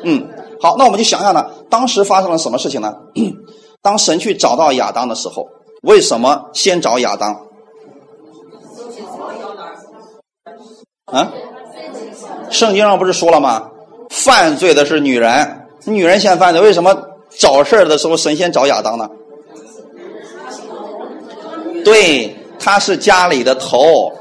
[0.03, 0.29] 嗯，
[0.61, 2.95] 好，那我们就想想呢，当时发生了什么事情呢？
[3.81, 5.49] 当神去找到亚当的时候，
[5.85, 7.33] 为什么先找亚当？
[11.05, 11.31] 啊？
[12.49, 13.69] 圣经上不是说了吗？
[14.09, 16.95] 犯罪的是女人，女人先犯罪，为什么
[17.29, 19.09] 找事儿的时候神先找亚当呢？
[21.83, 24.11] 对，他是家里的头。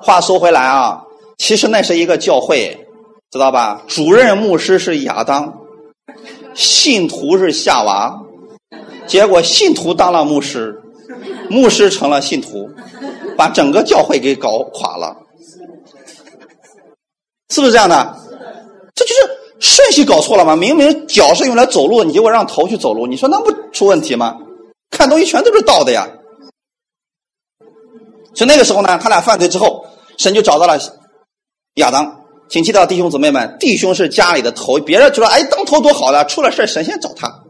[0.00, 1.02] 话说回来啊，
[1.38, 2.86] 其实那是一个教会，
[3.30, 3.82] 知道吧？
[3.86, 5.52] 主任牧师是亚当，
[6.54, 8.18] 信徒是夏娃，
[9.06, 10.79] 结果信徒当了牧师，
[11.50, 12.70] 牧师成了信徒，
[13.36, 15.16] 把整个教会给搞垮了，
[17.50, 18.16] 是不是这样的？
[18.94, 19.20] 这就是
[19.58, 20.54] 顺序搞错了吗？
[20.54, 24.38] 明明脚是用来走路，你结果让头去走路，你说那不出问题吗？
[24.90, 26.08] 看东西全都是倒的呀。
[28.34, 29.84] 所以那个时候呢，他俩犯罪之后，
[30.16, 30.78] 神就找到了
[31.74, 32.24] 亚当。
[32.48, 37.44] 请记得弟兄姊妹们，弟兄是家里的头，别人觉得哎当头多好了，出了事神先找他，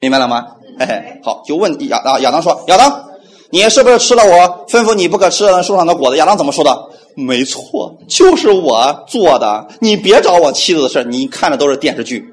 [0.00, 0.56] 明白了吗？
[0.78, 3.04] 哎，好，就问亚啊亚当说：“亚当，
[3.50, 6.76] 你是不是吃了我吩咐你不可吃的树上的果子？”亚当怎么说的？
[7.14, 9.66] 没错，就是我做的。
[9.80, 12.24] 你别找我妻子的事你看的都是电视剧。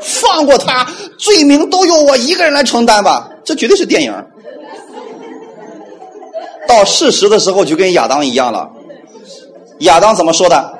[0.00, 0.86] 放过他，
[1.18, 3.28] 罪名都由我一个人来承担吧。
[3.44, 4.14] 这绝对是电影。
[6.66, 8.70] 到事实的时候，就跟亚当一样了。
[9.80, 10.78] 亚当怎么说的？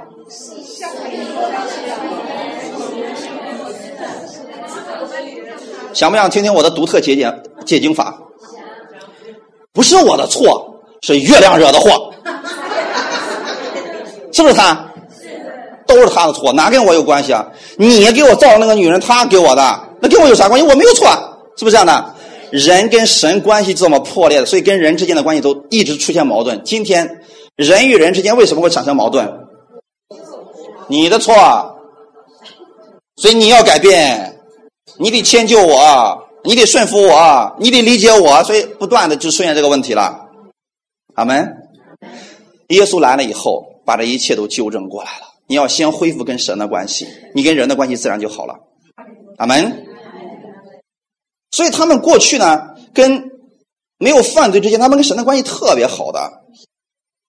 [5.92, 7.32] 想不想听听我的独特解解
[7.64, 8.18] 解经法？
[9.72, 12.12] 不是我的错，是月亮惹的祸。
[14.32, 14.88] 是不是他？
[15.86, 17.46] 都是他的错，哪跟我有关系啊？
[17.76, 20.66] 你给我造的那个女人，他给我的，那跟我有啥关系？
[20.66, 21.06] 我没有错，
[21.58, 22.14] 是不是这样的？
[22.50, 26.62] 人跟神关系这么破裂的，所以跟人之间的关系都一直出现矛盾。
[26.64, 27.20] 今天
[27.56, 29.30] 人与人之间为什么会产生矛盾？
[30.88, 31.34] 你的错，
[33.16, 34.31] 所以你要改变，
[35.02, 40.28] 你得迁就我，你得顺服我，你得理解我，所以不断的就出现这个问题了。
[41.14, 41.56] 阿门。
[42.68, 45.26] 耶稣来了以后，把这一切都纠正过来了。
[45.48, 48.54] 你要先恢复跟神的关系，你跟人的关系自然就好了。
[49.38, 49.88] 阿门。
[51.50, 53.28] 所以他们过去呢，跟
[53.98, 56.44] 没有犯罪之前，他们跟神的关系特别好的。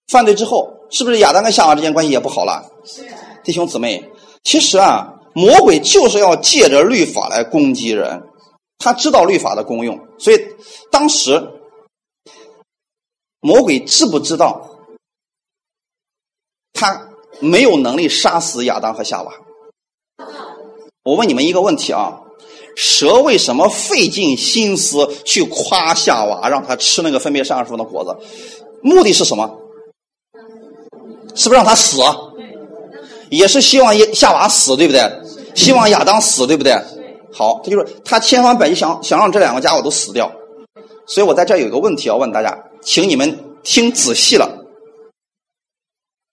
[0.07, 2.69] 犯罪之后，是不是亚当跟夏娃之间关系也不好了？
[3.43, 4.11] 弟兄姊妹，
[4.43, 8.23] 其实啊，魔鬼就是要借着律法来攻击人，
[8.77, 10.38] 他知道律法的功用，所以
[10.91, 11.51] 当时
[13.39, 14.69] 魔鬼知不知道
[16.73, 17.09] 他？
[17.39, 19.34] 没有能力杀死亚当和夏娃。
[21.03, 22.21] 我问你们一个问题啊：
[22.75, 28.15] 蛇为什么费尽心思去夸夏娃，让他吃那个分别善恶树的果子？
[28.81, 29.59] 目的是什么？
[31.36, 31.99] 是不是让他死？
[33.29, 35.01] 也是希望夏娃死，对不对？
[35.55, 36.73] 希望亚当死，对不对？
[37.31, 40.31] 好，他就是他千方百计想想让这两个家伙都死掉。
[41.05, 44.49] 所以我在这有一个问题要问大家，请你们听仔细了：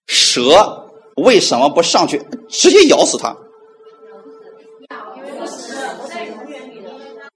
[0.06, 0.76] 蛇。
[1.16, 3.36] 为什么不上去直接咬死他？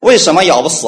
[0.00, 0.86] 为什么咬不死？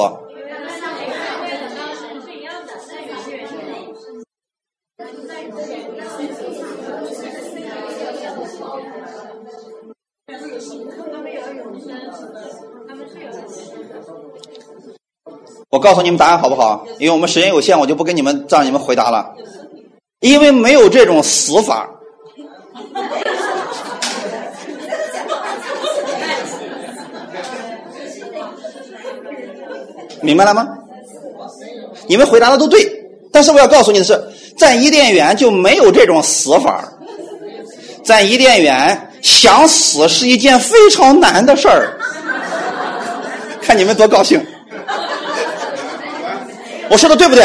[15.71, 16.87] 我告诉你们答案好不好？
[16.99, 19.35] 因为我们时间有限，我就不跟你们让你们回答了。
[20.21, 21.89] 因为没有这种死法。
[30.23, 30.67] 明白了吗？
[32.09, 32.81] 你们回答的都对，
[33.33, 34.19] 但是我要告诉你的是，
[34.57, 36.89] 在伊甸园就没有这种死法
[38.05, 41.99] 在伊甸园想死是一件非常难的事儿。
[43.61, 44.41] 看你们多高兴！
[46.89, 47.45] 我说的对不对？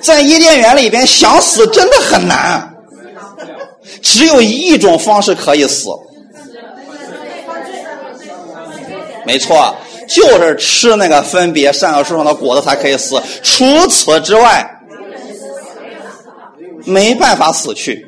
[0.00, 2.74] 在伊甸园里边想死真的很难，
[4.02, 5.88] 只有一种方式可以死。
[9.24, 9.74] 没错。
[10.06, 14.70] 就是吃那个分别善恶树上的果子才可以死，除此之外
[16.84, 18.06] 没办法死去。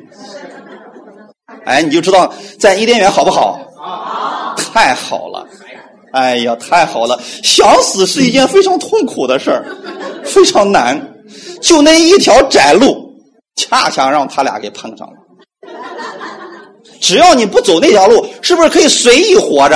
[1.65, 3.59] 哎，你就知道在伊甸园好不好？
[4.71, 5.47] 太好了！
[6.17, 7.19] 哎呀，太好了！
[7.43, 9.63] 想死是一件非常痛苦的事儿，
[10.25, 11.13] 非常难。
[11.61, 13.13] 就那一条窄路，
[13.55, 15.13] 恰恰让他俩给碰上了。
[16.99, 19.75] 只要你不走那条路，是不是可以随意活着，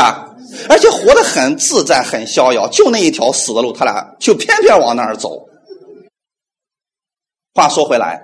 [0.67, 2.67] 而且活得很自在、很逍遥？
[2.69, 5.45] 就那一条死的路，他俩就偏偏往那儿走。
[7.53, 8.19] 话说回来，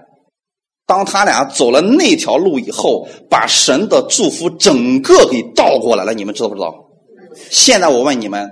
[0.88, 6.16] 当他俩走了那条路以后，把神的祝福整个给倒过来了。
[6.16, 6.74] 你们知道不知道？
[7.50, 8.50] 现在我问你们，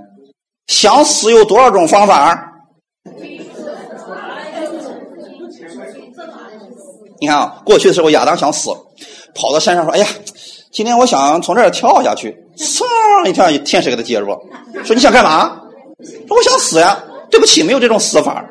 [0.68, 2.52] 想死有多少种方法？
[7.20, 8.70] 你看啊，过去的时候亚当想死，
[9.34, 10.08] 跑到山上说：“哎呀，
[10.72, 12.84] 今天我想从这儿跳下去。”嗖
[13.28, 14.26] 一跳，天使给他接住，
[14.84, 15.62] 说：“你想干嘛？”
[16.28, 18.46] 说：“我想死呀。”对不起，没有这种死法。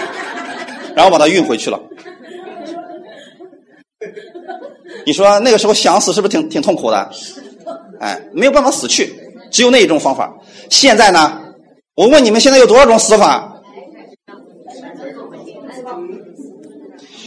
[0.94, 1.78] 然后把他运回去了。
[5.04, 7.10] 你说那个时候想死是不是挺挺痛苦的？
[8.00, 9.12] 哎，没有办法死去，
[9.50, 10.34] 只有那一种方法。
[10.70, 11.40] 现在呢？
[11.94, 13.54] 我问你们，现在有多少种死法？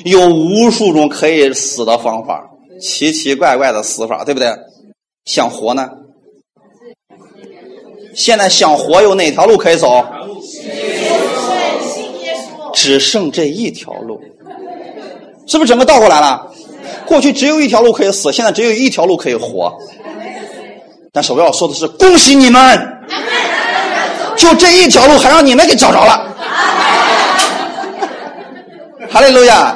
[0.06, 2.48] 有无数种可以死的方法，
[2.80, 4.50] 奇奇怪怪的死法，对不对？
[5.26, 5.90] 想活呢？
[8.16, 10.06] 现在想活有哪条路可以走？
[12.74, 14.22] 只剩这一条路，
[15.48, 16.52] 是不是整个倒过来了？
[17.06, 19.76] 过去只有一条路可以死，现在只有一条路可以活。
[21.12, 23.02] 但是我要说的是，恭喜你们，
[24.38, 26.26] 就这一条路还让你们给找着了。
[29.12, 29.76] 哈利路亚！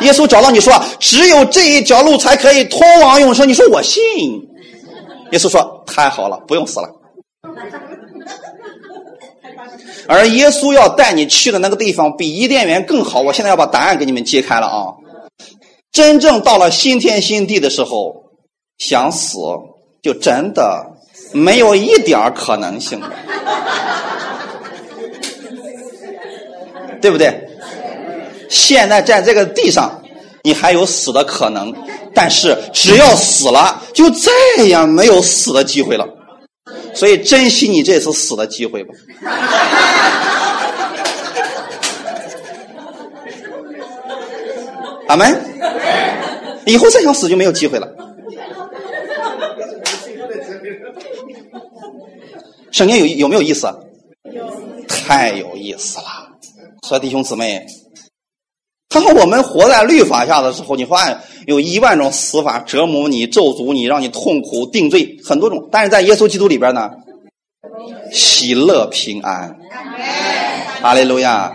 [0.00, 3.48] 耶稣找到你说，只有这一条路才可以通往永生。
[3.48, 4.02] 你说我信。
[5.30, 6.88] 耶稣说：“太好了，不用死了。
[10.08, 13.20] ”而耶稣要带你去的那个地方比伊甸园更好。
[13.20, 14.92] 我现在要把答案给你们揭开了啊！
[15.92, 18.24] 真正到了新天新地的时候，
[18.78, 19.38] 想死
[20.02, 20.84] 就真的
[21.32, 23.08] 没有一点可能性了，
[27.00, 27.48] 对不对？
[28.50, 30.02] 现在在这个地上，
[30.42, 31.72] 你还有死的可能，
[32.12, 34.32] 但是只要死了，就再
[34.64, 36.04] 也没有死的机会了。
[36.92, 38.92] 所以珍惜你这次死的机会吧。
[45.06, 45.40] 阿门。
[46.66, 47.88] 以后再想死就没有机会了。
[52.72, 53.68] 圣经有有没有意思？
[54.88, 56.04] 太有意思了。
[56.88, 57.64] 所以弟兄姊妹，
[58.88, 65.68] 当我们活在律法下的时候，你发现有一万种死法折磨你、咒诅你、让你痛苦、定罪，很多种。
[65.70, 66.90] 但是在耶稣基督里边呢，
[68.10, 69.56] 喜乐平安。
[70.82, 71.52] 阿利路亚。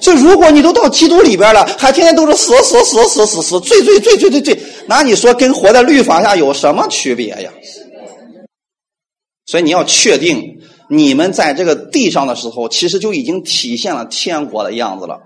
[0.00, 7.50] 所以，如果你都到基督里边了，还天天都是死死死死死死，罪罪罪罪罪罪，那你说跟活在律法下有什么区别呀？
[9.50, 15.20] 所以你要确定，你们在这个地上的时候，其实就已经体现了天国的样子了。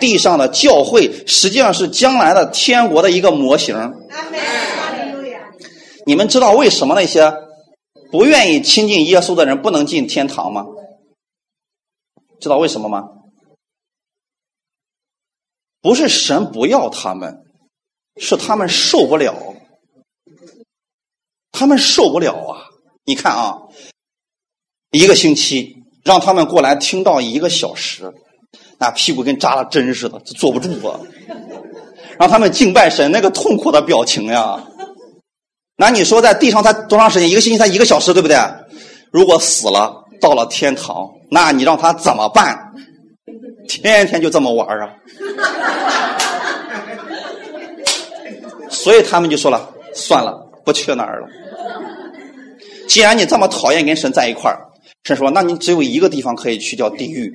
[0.00, 3.92] 地上的教会实际上是将来的天国的一个模型。
[6.06, 7.30] 你们知道为什么那些
[8.10, 10.64] 不愿意亲近耶稣的人不能进天堂吗？
[12.40, 13.04] 知道为什么吗？
[15.82, 17.44] 不是神不要他们，
[18.16, 19.34] 是他们受不了，
[21.52, 22.65] 他们受不了啊！
[23.06, 23.56] 你看啊，
[24.90, 28.12] 一个星期让他们过来听到一个小时，
[28.78, 30.98] 那屁股跟扎了针似的，坐不住啊！
[32.18, 34.60] 让他们敬拜神，那个痛苦的表情呀！
[35.76, 37.30] 那你说在地上他多长时间？
[37.30, 38.36] 一个星期才一个小时，对不对？
[39.12, 42.72] 如果死了到了天堂，那你让他怎么办？
[43.68, 44.96] 天天就这么玩啊！
[48.68, 51.28] 所以他们就说了：“算了，不去那儿了。
[52.86, 54.58] 既然你这么讨厌跟神在一块儿，
[55.04, 57.32] 神说，那你只有一个地方可以去，叫地狱。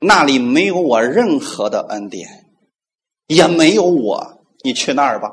[0.00, 2.28] 那里没有我任何的恩典，
[3.28, 5.30] 也没有我，你去那儿吧。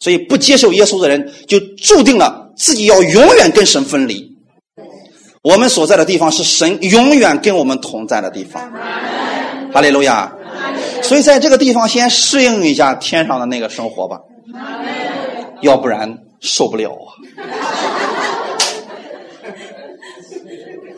[0.00, 4.36] 所以不接受耶稣的人，就注定了自己要永远跟神分离。
[5.42, 8.72] 我们所在的地方是神永远跟我们同在的地方。”
[9.72, 10.32] 哈利路亚！
[11.02, 14.18] 所以在这个地方先适应一下天上的那个生活吧，
[15.60, 17.12] 要不然受不了啊。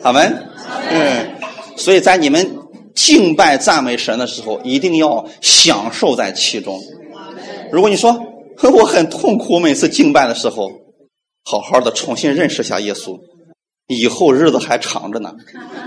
[0.01, 0.47] 好门，
[0.91, 1.29] 嗯，
[1.75, 2.57] 所以在你们
[2.95, 6.79] 敬拜赞美神的时候，一定要享受在其中。
[7.69, 8.17] 如果你说
[8.61, 10.71] 我很痛苦，每次敬拜的时候，
[11.43, 13.19] 好好的重新认识下耶稣。
[13.87, 15.33] 以后日子还长着呢，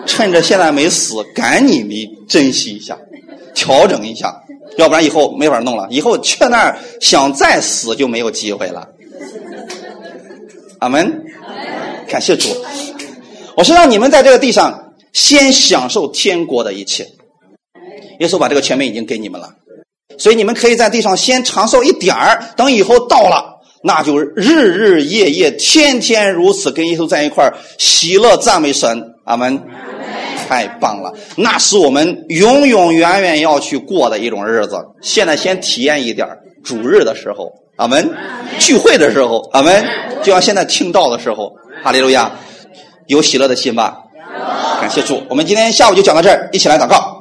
[0.07, 2.99] 趁着现在没死，赶紧的珍惜一下，
[3.55, 4.43] 调整一下，
[4.77, 5.87] 要不然以后没法弄了。
[5.91, 8.89] 以后去那儿想再死就没有机会了。
[10.81, 11.25] 阿门。
[12.09, 12.49] 感谢主，
[13.57, 17.07] 我是让你们在这个地上先享受天国的一切。
[18.21, 19.51] 耶稣把这个权柄已经给你们了，
[20.19, 29.03] 所以你们可以在地上先长寿一点儿，等以后到了，那就日日夜夜、天天如此跟耶稣在一块儿喜乐赞美神。
[29.25, 29.63] 阿门。
[30.49, 34.77] 太棒了，那是我们永永远远要去过的一种日子。
[35.01, 38.05] 现在先体验一点儿主日的时候，阿门；
[38.59, 39.83] 聚会的时候，阿门；
[40.23, 42.31] 就像现在听到的时候，哈利路亚，
[43.07, 43.99] 有喜乐的心吧。
[44.81, 47.19] 感谢主，我们今天下午就讲到这儿，一起来祷告。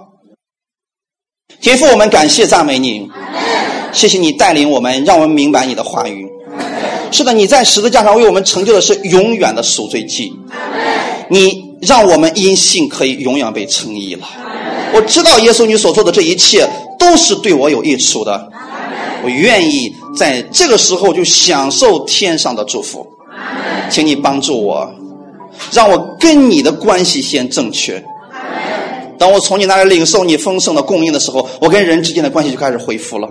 [1.62, 3.08] 天父，我们感谢赞美你，
[3.91, 6.28] 谢谢你带领我们，让我们明白你的话语。
[7.12, 10.34] 是的，你在十字架上为我们成就的是永远的赎罪记。
[11.30, 14.28] 你让我们因信可以永远被称义了。
[14.94, 16.68] 我知道耶稣你所做的这一切
[16.98, 18.52] 都是对我有益处的。
[19.24, 23.06] 我愿意在这个时候就享受天上的祝福。
[23.90, 24.90] 请你帮助我，
[25.71, 28.03] 让我跟你的关系先正确。
[29.17, 33.29] 当我从你那里领受你丰盛的供应的时候，我跟人之间的关系就开始恢复了。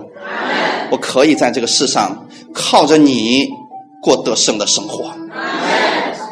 [0.89, 3.47] 我可以在这个世上靠着你
[4.01, 5.11] 过得胜的生活。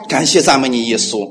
[0.08, 1.30] 感谢赞美你，耶稣！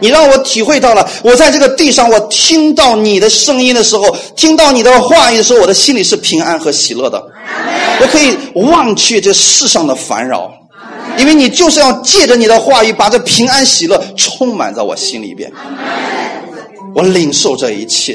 [0.00, 7.22] 你让我体会到了，我在这个地上，我听到你的声音的时候，听到你的话语的时候，我的心里是平安和喜乐的。
[8.00, 10.50] 我可以忘却这世上的烦扰，
[11.20, 15.52] 因为你就是要借着你的话语，把这平安喜乐充满在我心里边。
[16.94, 18.14] 我领受这一切，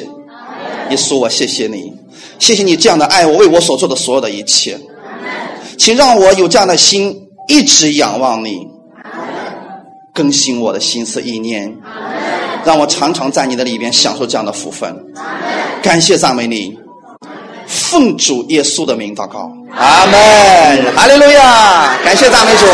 [0.90, 1.94] 耶稣，我谢谢你，
[2.40, 4.77] 谢谢你这样的爱我，为我所做的所有的一切，
[5.77, 7.15] 请让我有这样的心，
[7.48, 8.68] 一直仰望你，
[10.11, 11.72] 更新我的心思意念，
[12.65, 14.94] 让我常常在你的里边享受这样的福分。
[15.84, 16.76] 感谢赞美你，
[17.68, 22.66] 奉主耶稣的名祷告，阿门，哈利路亚，感谢赞美主。